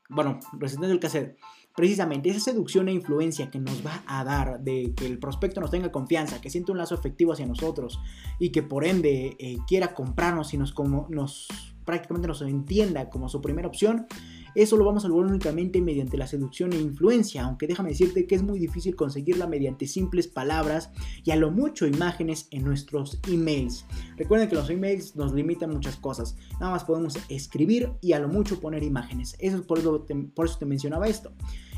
[0.09, 1.37] bueno, recetando el cassette,
[1.75, 5.71] precisamente esa seducción e influencia que nos va a dar de que el prospecto nos
[5.71, 7.99] tenga confianza, que siente un lazo efectivo hacia nosotros
[8.39, 11.47] y que por ende eh, quiera comprarnos y nos, como, nos
[11.85, 14.07] prácticamente nos entienda como su primera opción,
[14.55, 18.35] eso lo vamos a lograr únicamente mediante la seducción e influencia, aunque déjame decirte que
[18.35, 20.91] es muy difícil conseguirla mediante simples palabras
[21.23, 23.85] y a lo mucho imágenes en nuestros emails.
[24.17, 28.27] Recuerden que los emails nos limitan muchas cosas, nada más podemos escribir y a lo
[28.27, 29.35] mucho poner imágenes.
[29.39, 31.31] Eso es por eso te mencionaba esto.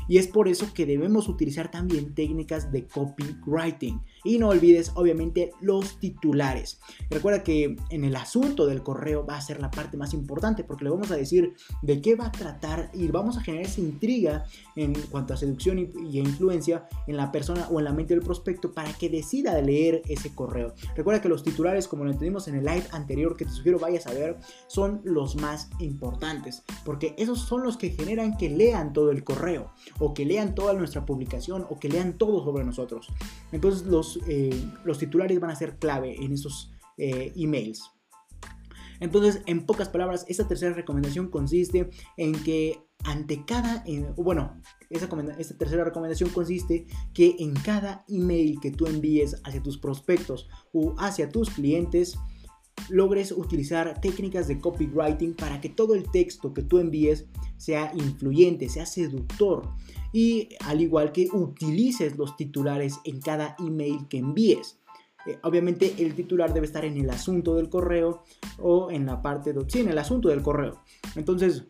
[0.08, 4.00] Y es por eso que debemos utilizar también técnicas de copywriting.
[4.26, 6.80] Y no olvides, obviamente, los titulares.
[7.08, 10.84] Recuerda que en el asunto del correo va a ser la parte más importante porque
[10.84, 14.44] le vamos a decir de qué va a tratar y vamos a generar esa intriga
[14.74, 18.72] en cuanto a seducción y, influencia en la persona o en la mente del prospecto
[18.72, 20.74] para que decida leer ese correo.
[20.96, 24.06] Recuerda que los titulares, como lo entendimos en el live anterior que te sugiero vayas
[24.06, 29.10] a ver, son los más importantes porque esos son los que generan que lean todo
[29.10, 33.08] el correo o que lean toda nuestra publicación o que lean todo sobre nosotros.
[33.52, 37.90] Entonces los eh, los, titulares van a ser clave en esos eh, emails.
[39.00, 43.84] Entonces, en pocas palabras, esta tercera recomendación consiste en que ante cada,
[44.16, 44.58] bueno,
[44.88, 45.06] esta,
[45.38, 50.94] esta, tercera recomendación consiste que en cada email que tú envíes hacia tus prospectos o
[50.98, 52.18] hacia tus clientes,
[52.88, 58.68] logres utilizar técnicas de copywriting para que todo el texto que tú envíes sea influyente,
[58.68, 59.72] sea seductor
[60.16, 64.78] y al igual que utilices los titulares en cada email que envíes.
[65.26, 68.22] Eh, obviamente el titular debe estar en el asunto del correo
[68.58, 69.62] o en la parte de...
[69.68, 70.80] Sí, en el asunto del correo.
[71.16, 71.64] Entonces,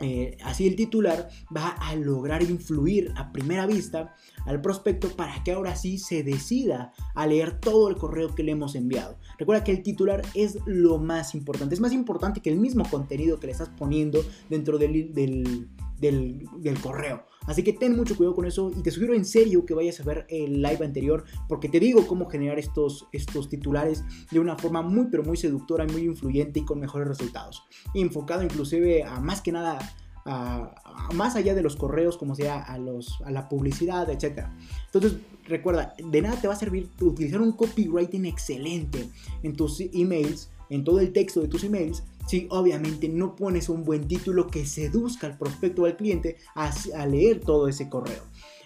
[0.00, 5.52] eh, así el titular va a lograr influir a primera vista al prospecto para que
[5.52, 9.20] ahora sí se decida a leer todo el correo que le hemos enviado.
[9.38, 13.38] Recuerda que el titular es lo más importante, es más importante que el mismo contenido
[13.38, 17.22] que le estás poniendo dentro del, del correo.
[17.46, 20.04] Así que ten mucho cuidado con eso y te sugiero en serio que vayas a
[20.04, 24.82] ver el live anterior porque te digo cómo generar estos, estos titulares de una forma
[24.82, 27.62] muy pero muy seductora, muy influyente y con mejores resultados.
[27.94, 29.78] Enfocado inclusive a más que nada
[30.24, 34.46] a, más allá de los correos, como sea a, los, a la publicidad, etc.
[34.86, 39.08] Entonces, recuerda, de nada te va a servir utilizar un copywriting excelente
[39.42, 43.84] en tus emails, en todo el texto de tus emails, si obviamente no pones un
[43.84, 46.72] buen título que seduzca al prospecto o al cliente a,
[47.06, 48.22] leer todo ese correo.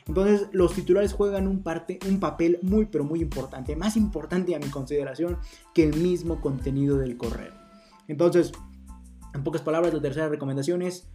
[0.06, 4.58] Entonces los titulares juegan un, parte, un papel muy pero muy importante, más importante a
[4.58, 5.38] mi consideración
[5.74, 7.52] que el mismo contenido del correo.
[8.06, 8.52] Entonces,
[9.34, 11.08] en pocas palabras, la tercera recomendación es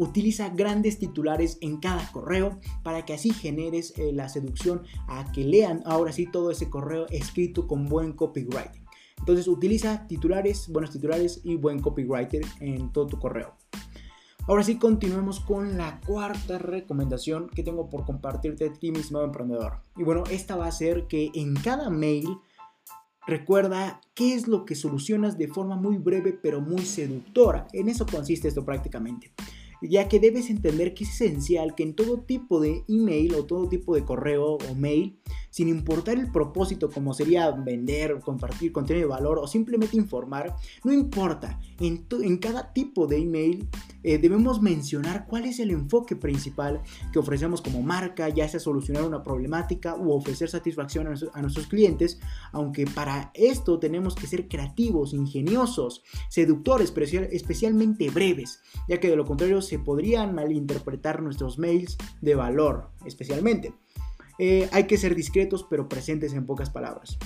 [0.00, 5.44] Utiliza grandes titulares en cada correo para que así generes eh, la seducción a que
[5.44, 8.79] lean ahora sí todo ese correo escrito con buen copywriting.
[9.20, 13.54] Entonces utiliza titulares, buenos titulares y buen copywriter en todo tu correo.
[14.48, 19.26] Ahora sí, continuemos con la cuarta recomendación que tengo por compartirte de ti, mi estimado
[19.26, 19.80] emprendedor.
[19.96, 22.26] Y bueno, esta va a ser que en cada mail
[23.26, 27.68] recuerda qué es lo que solucionas de forma muy breve pero muy seductora.
[27.72, 29.32] En eso consiste esto prácticamente
[29.82, 33.68] ya que debes entender que es esencial que en todo tipo de email o todo
[33.68, 35.18] tipo de correo o mail,
[35.50, 40.92] sin importar el propósito como sería vender, compartir contenido de valor o simplemente informar, no
[40.92, 43.68] importa, en, cada tipo de email
[44.02, 46.80] eh, debemos mencionar cuál es el enfoque principal
[47.12, 52.20] que ofrecemos como marca, ya sea solucionar una problemática u ofrecer satisfacción a, nuestros clientes,
[52.52, 59.16] aunque para esto tenemos que ser creativos, ingeniosos, seductores, pero especialmente breves, ya que de
[59.16, 63.74] lo contrario se podrían malinterpretar nuestros mails de valor, especialmente.
[64.42, 67.18] Eh, hay que ser discretos pero presentes en pocas palabras.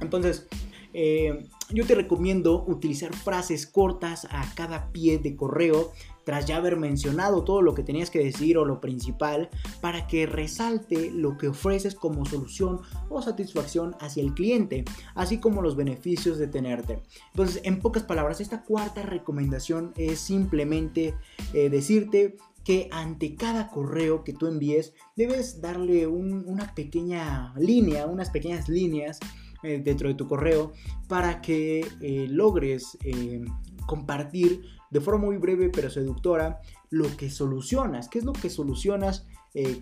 [0.00, 0.48] Entonces,
[0.94, 5.92] eh, yo te recomiendo utilizar frases cortas a cada pie de correo
[6.24, 9.50] tras ya haber mencionado todo lo que tenías que decir o lo principal
[9.82, 12.80] para que resalte lo que ofreces como solución
[13.10, 14.84] o satisfacción hacia el cliente,
[15.14, 17.02] así como los beneficios de tenerte.
[17.32, 21.14] Entonces, en pocas palabras, esta cuarta recomendación es simplemente
[21.52, 28.30] eh, decirte que ante cada correo que tú envíes debes darle una pequeña línea, unas
[28.30, 29.18] pequeñas líneas
[29.62, 30.72] eh, dentro de tu correo
[31.06, 33.44] para que eh, logres eh,
[33.86, 38.08] compartir de forma muy breve pero seductora lo que solucionas.
[38.08, 39.26] ¿Qué es lo que solucionas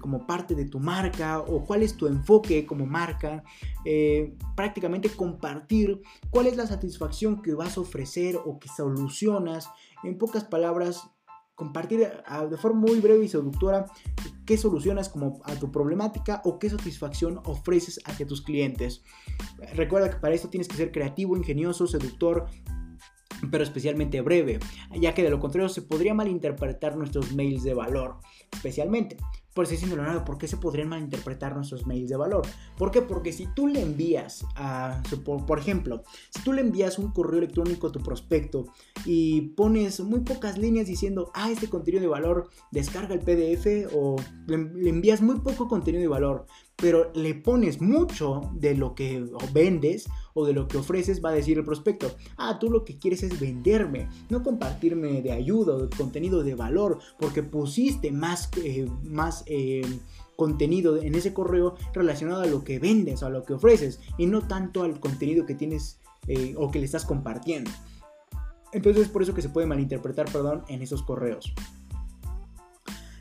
[0.00, 3.44] como parte de tu marca o cuál es tu enfoque como marca?
[4.56, 6.00] prácticamente compartir
[6.30, 9.70] cuál es la satisfacción que vas a ofrecer o que solucionas.
[10.04, 11.10] En pocas palabras,
[11.58, 12.08] compartir
[12.50, 13.86] de forma muy breve y seductora
[14.46, 19.02] qué solucionas como a tu problemática o qué satisfacción ofreces hacia tus clientes.
[19.74, 22.46] Recuerda que para esto tienes que ser creativo, ingenioso, seductor,
[23.50, 24.60] pero especialmente breve,
[25.00, 28.18] ya que de lo contrario se podría malinterpretar nuestros mails de valor,
[28.52, 29.16] especialmente.
[29.58, 32.46] Por eso diciendo nada, ¿por qué se podrían malinterpretar nuestros mails de valor?
[32.76, 33.02] ¿Por qué?
[33.02, 35.02] Porque si tú le envías a,
[35.48, 38.66] por ejemplo, si tú le envías un correo electrónico a tu prospecto
[39.04, 44.14] y pones muy pocas líneas diciendo, ah, este contenido de valor, descarga el PDF o
[44.46, 46.46] le envías muy poco contenido de valor,
[46.76, 51.32] pero le pones mucho de lo que vendes o de lo que ofreces, va a
[51.32, 55.86] decir el prospecto, ah, tú lo que quieres es venderme, no compartirme de ayuda o
[55.86, 59.82] de contenido de valor, porque pusiste más, eh, más eh,
[60.36, 64.26] contenido en ese correo relacionado a lo que vendes o a lo que ofreces y
[64.26, 67.72] no tanto al contenido que tienes eh, o que le estás compartiendo.
[68.72, 71.52] Entonces es por eso que se puede malinterpretar, perdón, en esos correos.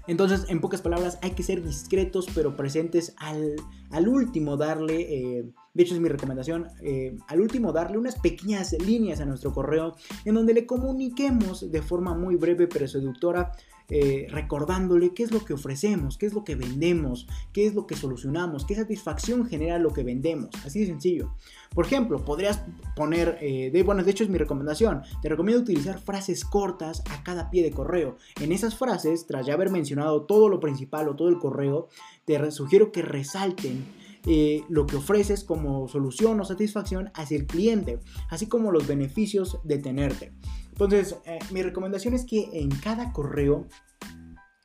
[0.05, 5.93] Entonces, en pocas palabras, hay que ser discretos pero presentes al, último darle, de hecho
[5.93, 10.55] es mi recomendación, eh, al último darle unas pequeñas líneas a nuestro correo en donde
[10.55, 13.51] le comuniquemos de forma muy breve pero seductora
[13.89, 17.85] eh, recordándole qué es lo que ofrecemos, qué es lo que vendemos, qué es lo
[17.85, 20.49] que solucionamos, qué satisfacción genera lo que vendemos.
[20.65, 21.35] Así de sencillo.
[21.73, 22.63] Por ejemplo, podrías
[22.95, 27.51] poner, eh, bueno, de hecho es mi recomendación, te recomiendo utilizar frases cortas a cada
[27.51, 28.17] pie de correo.
[28.41, 31.87] En esas frases, tras ya haber mencionado todo lo principal o todo el correo,
[32.25, 33.85] te sugiero que resalten
[34.29, 37.99] eh, lo que ofreces como solución o satisfacción hacia el cliente,
[38.29, 40.33] así como los beneficios de tenerte.
[40.69, 43.67] Entonces, eh, mi recomendación es que en cada correo,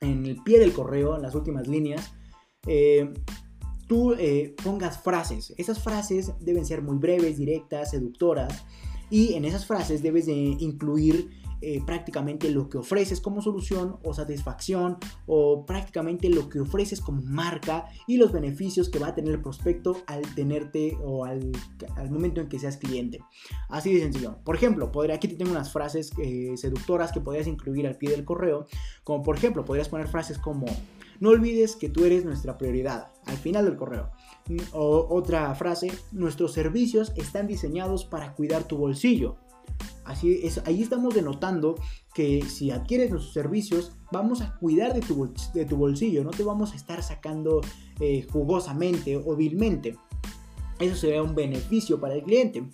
[0.01, 2.13] en el pie del correo, en las últimas líneas,
[2.67, 3.13] eh,
[3.87, 4.17] tú
[4.65, 5.55] pongas frases.
[5.59, 8.65] Esas frases deben ser muy breves, directas, seductoras.
[9.11, 14.13] Y en esas frases debes de incluir eh, prácticamente lo que ofreces como solución o
[14.13, 19.33] satisfacción o prácticamente lo que ofreces como marca y los beneficios que va a tener
[19.33, 21.53] el prospecto al tenerte o al,
[22.11, 23.21] momento en que seas cliente.
[23.69, 24.39] Así de sencillo.
[24.45, 28.11] Por ejemplo, podría, aquí te tengo unas frases eh, seductoras que podrías incluir al pie
[28.11, 28.67] del correo,
[29.05, 30.67] como por ejemplo, podrías poner frases como
[31.23, 34.11] no olvides que tú eres nuestra prioridad al final del correo.
[34.73, 39.37] O otra frase, nuestros servicios están diseñados para cuidar tu bolsillo.
[40.05, 41.77] Así es, ahí estamos denotando
[42.15, 46.43] que si adquieres nuestros servicios, vamos a cuidar de tu, de tu bolsillo, no te
[46.43, 47.61] vamos a estar sacando
[48.01, 49.97] eh, jugosamente o vilmente.
[50.79, 52.65] Eso sería un beneficio para el cliente.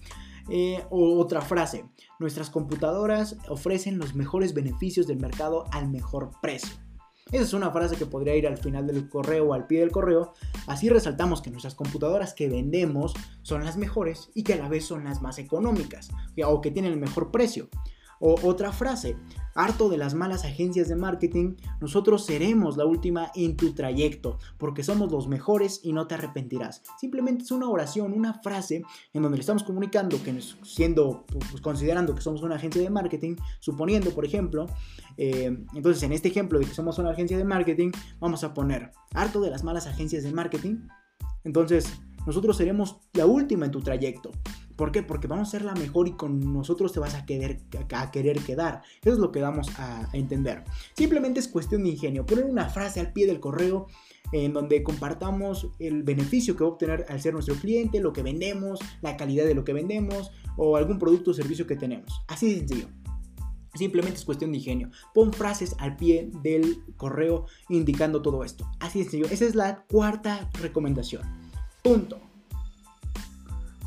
[0.48, 1.84] Eh, otra frase,
[2.18, 6.87] nuestras computadoras ofrecen los mejores beneficios del mercado al mejor precio.
[7.30, 9.90] Esa es una frase que podría ir al final del correo o al pie del
[9.90, 10.32] correo.
[10.66, 14.86] Así resaltamos que nuestras computadoras que vendemos son las mejores y que a la vez
[14.86, 16.08] son las más económicas
[16.46, 17.68] o que tienen el mejor precio.
[18.20, 19.16] O otra frase,
[19.58, 24.84] harto de las malas agencias de marketing, nosotros seremos la última en tu trayecto, porque
[24.84, 26.82] somos los mejores y no te arrepentirás.
[27.00, 28.82] Simplemente es una oración, una frase
[29.12, 33.34] en donde le estamos comunicando que siendo, pues, considerando que somos una agencia de marketing,
[33.58, 34.66] suponiendo, por ejemplo,
[35.16, 37.90] eh, entonces en este ejemplo de que somos una agencia de marketing,
[38.20, 40.86] vamos a poner harto de las malas agencias de marketing.
[41.42, 41.92] Entonces,
[42.26, 44.30] nosotros seremos la última en tu trayecto.
[44.78, 45.02] ¿Por qué?
[45.02, 48.82] Porque vamos a ser la mejor y con nosotros te vas a querer, quedar.
[49.02, 50.62] Eso es lo que vamos a, entender.
[50.94, 52.24] Simplemente es cuestión de ingenio.
[52.24, 53.88] Poner una frase al pie del correo
[54.30, 58.22] en donde compartamos el beneficio que va a obtener al ser nuestro cliente, lo que
[58.22, 62.22] vendemos, la calidad de lo que vendemos o algún producto o servicio que tenemos.
[62.28, 62.86] Así de sencillo.
[63.74, 64.90] Simplemente es cuestión de ingenio.
[65.12, 68.70] Pon frases al pie del correo indicando todo esto.
[68.78, 69.26] Así de sencillo.
[69.26, 71.22] Esa es la cuarta recomendación.
[71.82, 72.27] Punto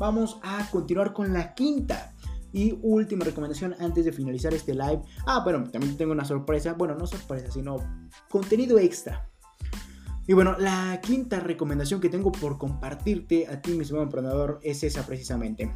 [0.02, 2.12] vamos a continuar con la quinta
[2.52, 5.00] y última recomendación antes de finalizar este live.
[5.26, 6.72] Ah, bueno, también tengo una sorpresa.
[6.72, 7.76] Bueno, no sorpresa, sino
[8.28, 9.30] contenido extra.
[10.26, 14.82] Y bueno, la quinta recomendación que tengo por compartirte a ti, mi segundo emprendedor, es
[14.82, 15.72] esa precisamente.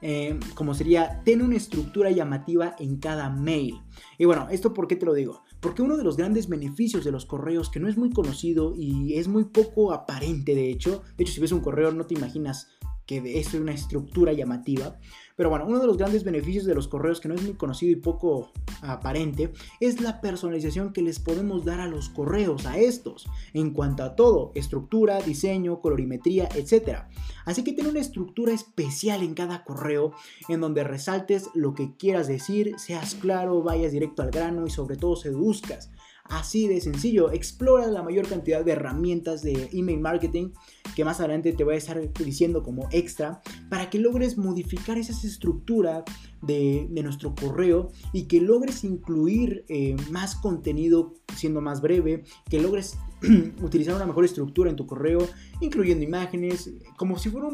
[0.00, 3.82] Eh, como sería, ten una estructura llamativa en cada mail.
[4.16, 5.42] Y bueno, ¿esto por qué te lo digo?
[5.60, 9.14] Porque uno de los grandes beneficios de los correos, que no es muy conocido y
[9.18, 12.68] es muy poco aparente de hecho, de hecho si ves un correo no te imaginas
[13.08, 14.98] que es una estructura llamativa.
[15.34, 17.90] Pero bueno, uno de los grandes beneficios de los correos que no es muy conocido
[17.90, 18.52] y poco
[18.82, 24.02] aparente es la personalización que les podemos dar a los correos, a estos, en cuanto
[24.02, 27.04] a todo, estructura, diseño, colorimetría, etc.
[27.46, 30.12] Así que tiene una estructura especial en cada correo
[30.50, 34.96] en donde resaltes lo que quieras decir, seas claro, vayas directo al grano y sobre
[34.96, 35.90] todo seduzcas.
[36.28, 40.50] Así de sencillo, explora la mayor cantidad de herramientas de email marketing
[40.94, 45.12] que más adelante te voy a estar diciendo como extra para que logres modificar esa
[45.26, 46.04] estructura
[46.42, 52.98] de, nuestro correo y que logres incluir eh, más contenido siendo más breve, que logres
[53.62, 55.20] utilizar una mejor estructura en tu correo,
[55.60, 57.48] incluyendo imágenes, como si fuera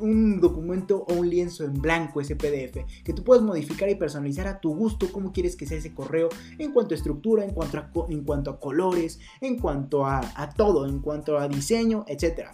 [0.00, 4.46] un, documento o un lienzo en blanco, ese PDF, que tú puedes modificar y personalizar
[4.46, 8.50] a tu gusto cómo quieres que sea ese correo en cuanto a estructura, en cuanto
[8.50, 12.48] a, colores, en cuanto a, a todo, en cuanto a diseño, etc.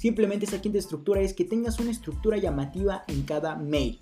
[0.00, 4.00] Simplemente esa quinta estructura es que tengas una estructura llamativa en cada mail.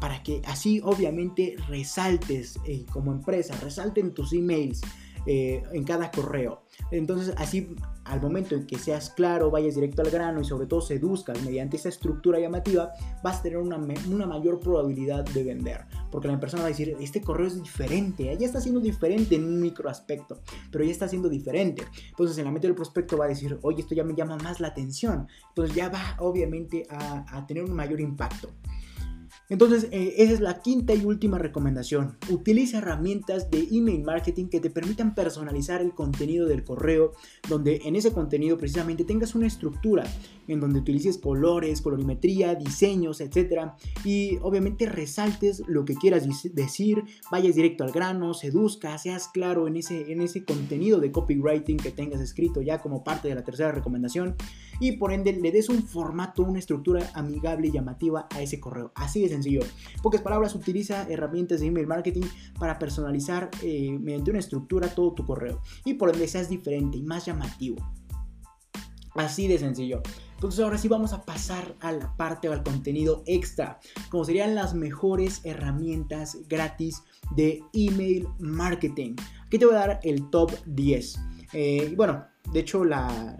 [0.00, 4.80] Para, que así obviamente resaltes eh, como empresa, resalten tus emails,
[5.24, 6.64] eh, en cada correo.
[6.90, 7.68] Entonces así
[8.04, 11.76] al momento en que seas claro, vayas directo al grano y sobre todo seduzcas mediante
[11.76, 12.92] esa estructura llamativa,
[13.22, 15.86] vas a tener una, una, mayor probabilidad de vender.
[16.10, 19.44] Porque la persona va a decir, este correo es diferente, ya está siendo diferente en
[19.44, 21.84] un micro aspecto, pero ya está siendo diferente.
[22.10, 24.60] Entonces en la mente del prospecto va a decir, oye, esto ya me llama más
[24.60, 25.28] la atención.
[25.48, 28.50] Entonces ya va obviamente a tener un mayor impacto.
[29.48, 32.16] Entonces, eh, esa es la quinta y última recomendación.
[32.30, 37.12] Utiliza herramientas de email marketing que te permitan personalizar el contenido del correo,
[37.48, 40.04] donde en ese contenido precisamente tengas una estructura
[40.52, 43.72] en donde utilices colores, colorimetría, diseños, etc.
[44.04, 49.76] Y obviamente resaltes lo que quieras decir, vayas directo al grano, seduzca, seas claro en
[49.76, 53.72] ese, en ese contenido de copywriting que tengas escrito ya como parte de la tercera
[53.72, 54.36] recomendación
[54.80, 58.92] y por ende le des un formato, una estructura amigable y llamativa a ese correo.
[58.94, 59.60] Así de sencillo.
[60.02, 62.22] pocas palabras, utiliza herramientas de email marketing
[62.58, 67.02] para personalizar eh, mediante una estructura todo tu correo y por ende seas diferente y
[67.02, 67.76] más llamativo.
[69.14, 70.02] Así de sencillo.
[70.42, 73.78] Entonces ahora sí vamos a pasar a la parte o al contenido extra,
[74.10, 77.04] como serían las mejores herramientas gratis
[77.36, 79.14] de email marketing.
[79.46, 81.20] Aquí te voy a dar el top 10.
[81.52, 83.38] Eh, bueno, de hecho, la,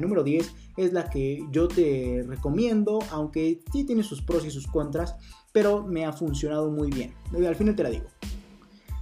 [0.00, 4.66] número 10 es la que yo te recomiendo, aunque sí tiene sus pros y sus
[4.66, 5.14] contras,
[5.52, 7.14] pero me ha funcionado muy bien.
[7.46, 8.06] Al final te la digo.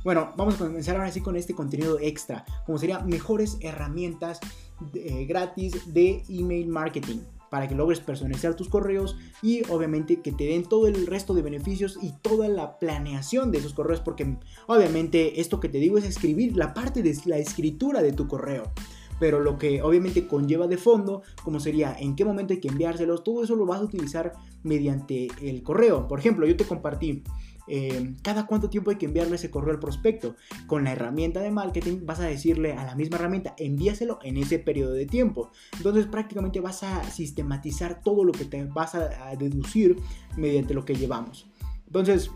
[0.04, 4.40] Bueno, vamos a comenzar ahora sí con este contenido extra, como sería mejores herramientas
[4.94, 7.19] eh, gratis de email marketing
[7.51, 11.43] para que logres personalizar tus correos y obviamente que te den todo el resto de
[11.43, 14.36] beneficios y toda la planeación de esos correos porque
[14.69, 18.70] obviamente esto que te digo es escribir la parte de la escritura de tu correo
[19.20, 23.23] pero lo que obviamente conlleva de fondo, como sería en qué momento hay que enviárselos,
[23.23, 24.32] todo eso lo vas a utilizar
[24.65, 26.09] mediante el correo.
[26.09, 27.23] Por ejemplo, yo te compartí
[27.68, 30.36] eh, cada cuánto tiempo hay que enviarle ese correo al prospecto.
[30.66, 34.58] Con la herramienta de marketing vas a decirle a la misma herramienta, envíaselo en ese
[34.58, 35.50] periodo de tiempo.
[35.76, 39.96] Entonces prácticamente vas a sistematizar todo lo que te vas a deducir
[40.36, 41.50] mediante lo que llevamos.
[41.86, 42.30] Entonces,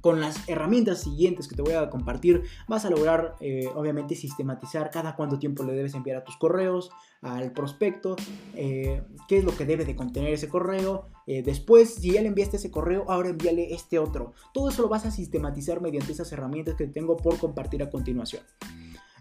[0.00, 4.90] con las herramientas siguientes que te voy a compartir vas a lograr eh, obviamente sistematizar
[4.90, 6.90] cada cuánto tiempo le debes enviar a tus correos,
[7.22, 8.16] al prospecto,
[8.54, 12.28] eh, qué es lo que debe de contener ese correo, Eh, después, si ya le
[12.28, 14.32] enviaste ese correo, ahora envíale este otro.
[14.52, 18.42] Todo eso lo vas a sistematizar mediante esas herramientas que tengo por compartir a continuación.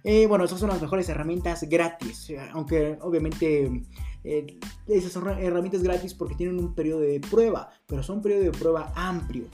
[0.03, 3.83] Bueno, esas son las mejores herramientas gratis, aunque obviamente
[4.23, 8.51] esas son herramientas gratis porque tienen un periodo de prueba, pero son un periodo de
[8.51, 9.45] prueba amplio,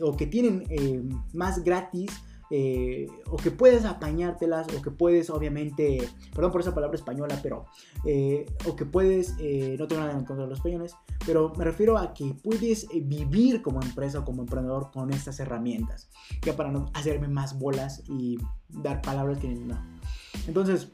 [0.00, 0.64] o que tienen
[1.32, 2.10] más gratis
[2.54, 7.64] eh, o que puedes apañártelas, o que puedes, obviamente, perdón por esa palabra española, pero,
[8.04, 11.64] eh, o que puedes, eh, no tengo nada en contra de los españoles, pero me
[11.64, 16.10] refiero a que puedes vivir como empresa o como emprendedor con estas herramientas,
[16.42, 18.36] ya para no hacerme más bolas y
[18.68, 19.82] dar palabras que no.
[20.46, 20.92] Entonces,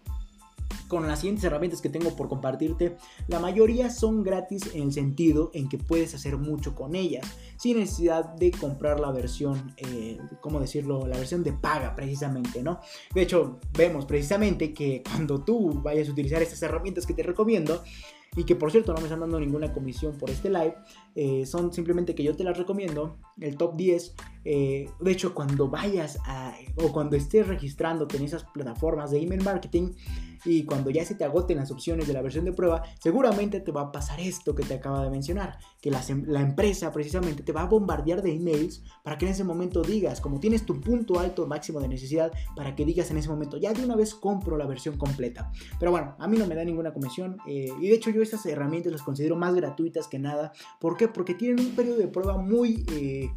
[0.88, 2.96] con las siguientes herramientas que tengo por compartirte,
[3.26, 7.26] la mayoría son gratis en el sentido en que puedes hacer mucho con ellas,
[7.56, 11.06] sin necesidad de comprar la versión, eh, ¿cómo decirlo?
[11.06, 12.80] La versión de paga precisamente, ¿no?
[13.14, 17.82] De hecho, vemos precisamente que cuando tú vayas a utilizar estas herramientas que te recomiendo,
[18.36, 20.74] y que por cierto no me están dando ninguna comisión por este live,
[21.14, 24.14] eh, son simplemente que yo te las recomiendo, el top 10.
[24.44, 29.42] Eh, de hecho, cuando vayas a, o cuando estés registrándote en esas plataformas de email
[29.42, 29.92] marketing,
[30.44, 33.72] y cuando ya se te agoten las opciones de la versión de prueba, seguramente te
[33.72, 36.00] va a pasar esto que te acaba de mencionar, que la,
[36.40, 40.40] empresa precisamente te va a bombardear de emails para que en ese momento digas, como
[40.40, 43.84] tienes tu punto alto máximo de necesidad, para que digas en ese momento, ya de
[43.84, 45.50] una vez compro la versión completa.
[45.78, 48.44] Pero bueno, a mí no me da ninguna comisión eh, y de hecho yo estas
[48.46, 50.52] herramientas las considero más gratuitas que nada.
[50.80, 51.08] ¿Por qué?
[51.08, 53.30] Porque tienen un periodo de prueba muy, eh,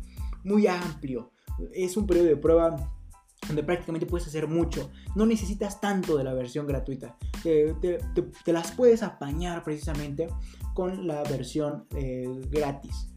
[0.43, 1.31] muy amplio.
[1.73, 3.00] Es un periodo de prueba
[3.47, 4.91] donde prácticamente puedes hacer mucho.
[5.15, 7.17] No necesitas tanto de la versión gratuita.
[7.43, 7.75] Te,
[8.45, 10.27] las puedes apañar precisamente
[10.73, 13.07] con la versión eh, gratis.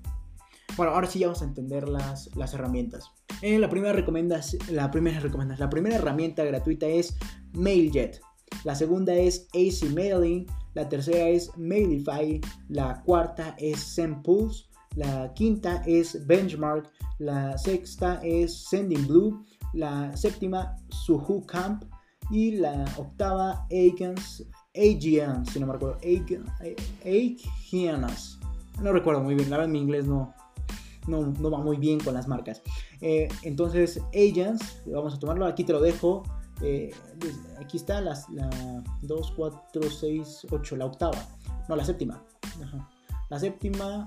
[0.76, 3.10] Bueno, ahora sí ya vamos a entender las, las herramientas.
[3.42, 5.20] Eh, la, primera recomendas, la, primera
[5.58, 7.16] la primera herramienta gratuita es
[7.52, 8.20] MailJet.
[8.64, 10.46] La segunda es AC Mailing.
[10.74, 12.40] La tercera es Mailify.
[12.68, 14.64] La cuarta es SendPulse.
[14.96, 16.90] La quinta es Benchmark.
[17.18, 19.06] La sexta es Sending
[19.74, 21.84] La séptima, Suhu Camp.
[22.30, 25.98] Y la octava, Agents, AGN, si no me recuerdo.
[27.04, 28.38] Agianas.
[28.80, 30.34] No recuerdo muy bien, la verdad mi inglés no,
[31.06, 32.62] no, no va muy bien con las marcas.
[33.00, 36.22] Eh, entonces, Agents, vamos a tomarlo, aquí te lo dejo.
[36.62, 36.92] Eh,
[37.60, 38.14] aquí está la
[39.02, 41.18] 2, 4, 6, 8, la octava.
[41.68, 42.22] No, la séptima.
[43.28, 44.06] La séptima.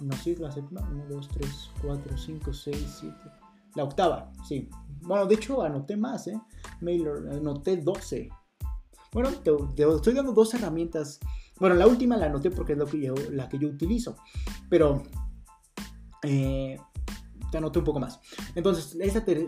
[0.00, 0.80] No, sí, la séptima.
[0.90, 3.41] 1, 2, 3, 4, 5, 6, 7.
[3.74, 4.68] La octava, sí.
[5.02, 6.40] Bueno, de hecho anoté más, ¿eh?
[6.80, 8.28] Mailer, anoté 12.
[9.12, 9.50] Bueno, te,
[9.82, 11.18] estoy dando dos herramientas.
[11.58, 14.16] Bueno, la última la anoté porque es lo que yo, la que yo utilizo.
[14.68, 15.02] Pero
[16.22, 16.78] eh,
[17.52, 18.18] te anoté un poco más.
[18.54, 18.96] Entonces,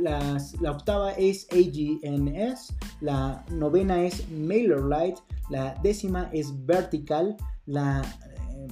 [0.01, 5.21] la, octava es AGNS, la novena es MailerLite,
[5.51, 7.37] la décima es Vertical,
[7.67, 8.03] la
[8.53, 8.69] eh,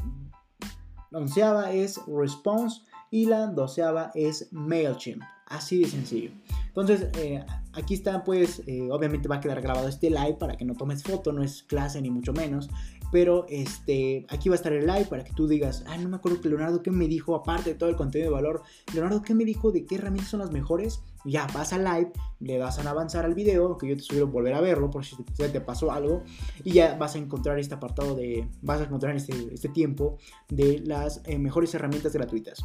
[1.12, 5.22] onceava es Response y la doceava es MailChimp.
[5.52, 6.30] Así de sencillo.
[6.68, 10.64] Entonces, eh, aquí está, pues, eh, obviamente va a quedar grabado este live para que
[10.64, 12.70] no tomes foto, no es clase ni mucho menos.
[13.12, 16.16] Pero este, aquí va a estar el live para que tú digas, ah, no me
[16.16, 17.34] acuerdo que Leonardo, ¿qué me dijo?
[17.34, 18.62] Aparte de todo el contenido de valor,
[18.94, 21.02] Leonardo, ¿qué me dijo de qué herramientas son las mejores?
[21.26, 24.54] Ya, vas al live, le das a avanzar al video, que yo te sugiero volver
[24.54, 26.22] a verlo por si te, pasó algo,
[26.64, 30.16] y ya vas a encontrar este apartado de, vas a encontrar este, este tiempo
[30.48, 32.64] de las eh, mejores herramientas gratuitas.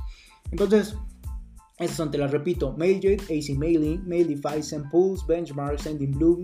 [0.49, 0.95] Entonces,
[1.79, 6.43] estas son, te las repito, MailJet, AC Mailing, Mailify, SendPulse, Benchmark, SendingBlue,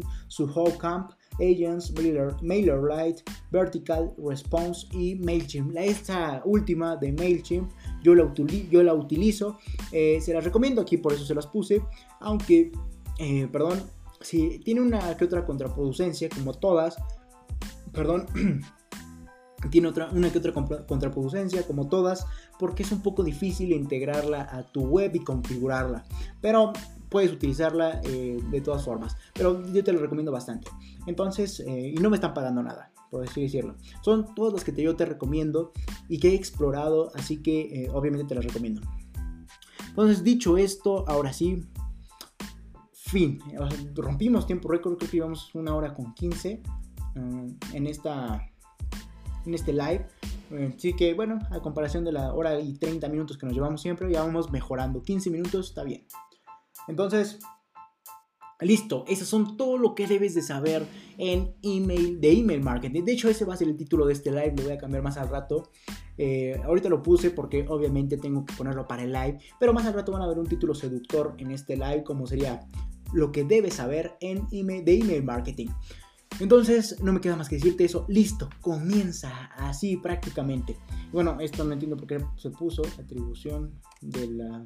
[0.79, 5.75] Camp, Agents, Mailer, MailerLite, Vertical, Response y MailChimp.
[5.75, 7.71] Esta última de MailChimp
[8.03, 8.31] yo la,
[8.69, 9.57] yo la utilizo,
[9.91, 11.81] eh, se las recomiendo aquí, por eso se las puse,
[12.19, 12.71] aunque,
[13.17, 13.81] eh, perdón,
[14.21, 16.95] si tiene una que otra contraproducencia, como todas,
[17.91, 18.27] perdón,
[19.69, 22.25] tiene otra, una que otra contraproducencia, como todas,
[22.59, 26.03] porque es un poco difícil integrarla a tu web y configurarla.
[26.41, 26.73] Pero
[27.13, 29.15] puedes utilizarla eh, de todas formas.
[29.33, 30.67] Pero yo te lo recomiendo bastante.
[31.05, 33.75] Entonces, eh, y no me están pagando nada, por así decirlo.
[34.01, 35.71] Son todas las que yo te recomiendo
[36.09, 38.81] y que he explorado, así que eh, obviamente te las recomiendo.
[39.89, 41.63] Entonces, dicho esto, ahora sí,
[42.91, 43.39] fin.
[43.93, 46.63] Rompimos tiempo récord, creo que íbamos una hora con 15
[47.73, 48.43] en esta
[49.45, 50.05] en este live.
[50.75, 54.11] Así que bueno, a comparación de la hora y 30 minutos que nos llevamos siempre,
[54.11, 55.01] ya vamos mejorando.
[55.01, 56.05] 15 minutos está bien.
[56.87, 57.39] Entonces,
[58.59, 60.85] listo, esos son todo lo que debes de saber
[61.17, 63.03] en email, de email marketing.
[63.03, 65.03] De hecho, ese va a ser el título de este live, lo voy a cambiar
[65.03, 65.71] más al rato.
[66.17, 69.93] Eh, ahorita lo puse porque obviamente tengo que ponerlo para el live, pero más al
[69.93, 72.67] rato van a ver un título seductor en este live, como sería
[73.13, 75.67] lo que debes saber en email, de email marketing.
[76.39, 78.05] Entonces, no me queda más que decirte eso.
[78.09, 80.77] Listo, comienza así prácticamente.
[81.11, 84.65] Bueno, esto no entiendo por qué se puso atribución de la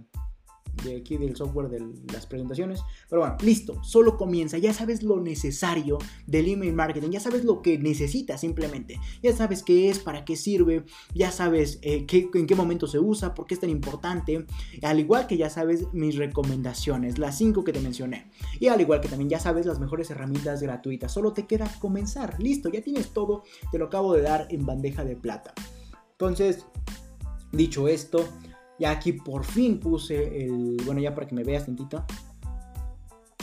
[0.83, 2.81] de aquí del software de las presentaciones.
[3.09, 4.57] Pero bueno, listo, solo comienza.
[4.57, 8.99] Ya sabes lo necesario del email marketing, ya sabes lo que necesitas simplemente.
[9.21, 12.99] Ya sabes qué es, para qué sirve, ya sabes eh, qué, en qué momento se
[12.99, 14.45] usa, por qué es tan importante.
[14.81, 18.31] Al igual que ya sabes mis recomendaciones, las 5 que te mencioné.
[18.59, 21.11] Y al igual que también ya sabes las mejores herramientas gratuitas.
[21.11, 22.41] Solo te queda comenzar.
[22.41, 23.43] Listo, ya tienes todo.
[23.71, 25.53] Te lo acabo de dar en bandeja de plata.
[26.11, 26.65] Entonces,
[27.51, 28.27] dicho esto,
[28.79, 30.77] ya aquí por fin puse el.
[30.85, 32.05] Bueno, ya para que me veas tantito.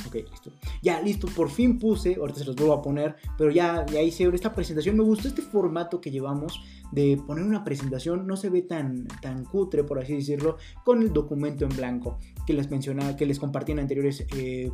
[0.07, 0.51] Ok, listo.
[0.83, 2.17] Ya, listo, por fin puse.
[2.17, 3.17] Ahorita se los vuelvo a poner.
[3.39, 4.97] Pero ya, ya hice esta presentación.
[4.97, 6.61] Me gustó este formato que llevamos
[6.93, 8.27] de poner una presentación.
[8.27, 12.53] No se ve tan, tan cutre, por así decirlo, con el documento en blanco que
[12.53, 14.71] les mencionaba, que les compartí en anteriores eh,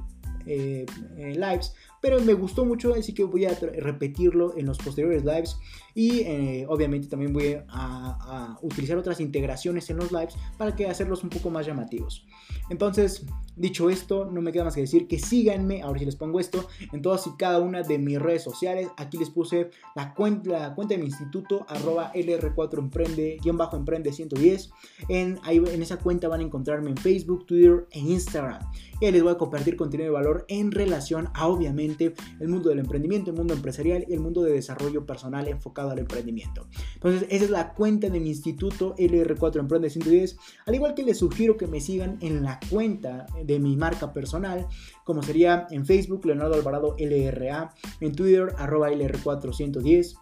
[0.47, 5.25] eh, eh, lives pero me gustó mucho, así que voy a repetirlo en los posteriores
[5.25, 5.57] lives
[5.95, 11.23] y eh, obviamente también voy a, utilizar otras integraciones en los lives para que hacerlos
[11.23, 12.27] un poco más llamativos.
[12.69, 16.41] Entonces, dicho esto, no me queda más que decir que síganme, ahora si les pongo
[16.41, 18.89] esto, en todas y cada una de mis redes sociales.
[18.97, 24.13] Aquí les puse la cuenta, la cuenta de mi instituto, arroba LR4Emprende, guion bajo Emprende
[24.13, 24.71] 110.
[25.09, 28.61] En, ahí, en esa cuenta van a encontrarme en Facebook, Twitter e Instagram.
[29.01, 32.79] Y les voy a compartir contenido de valor en relación a, obviamente, el mundo del
[32.79, 36.67] emprendimiento, el mundo empresarial y el mundo de desarrollo personal enfocado al emprendimiento.
[36.95, 40.37] Entonces, esa es la cuenta de mi instituto LR4 Emprende 110.
[40.67, 44.67] Al igual que les sugiero que me sigan en la cuenta de mi marca personal,
[45.05, 50.17] como sería en Facebook, Leonardo Alvarado LRA, en Twitter, arroba LR410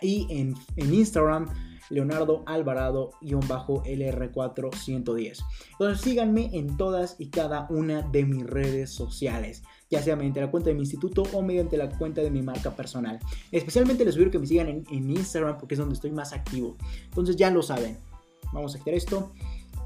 [0.00, 1.48] y en, Instagram,
[1.90, 5.44] Leonardo Alvarado-LR410.
[5.72, 10.50] Entonces síganme en todas y cada una de mis redes sociales, ya sea mediante la
[10.50, 13.18] cuenta de mi instituto o mediante la cuenta de mi marca personal.
[13.52, 16.76] Especialmente les sugiero que me sigan en, Instagram porque es donde estoy más activo.
[17.04, 17.98] Entonces ya lo saben.
[18.52, 19.32] Vamos a quitar esto.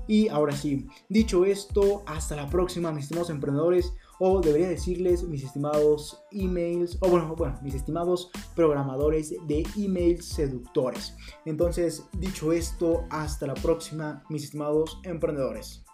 [0.07, 5.45] Y ahora sí, dicho esto, hasta la próxima, mis estimados emprendedores o debería decirles mis
[5.45, 11.17] estimados emails, o bueno, bueno, mis estimados programadores de emails seductores.
[11.45, 15.85] Entonces, dicho esto, hasta la próxima, mis estimados emprendedores.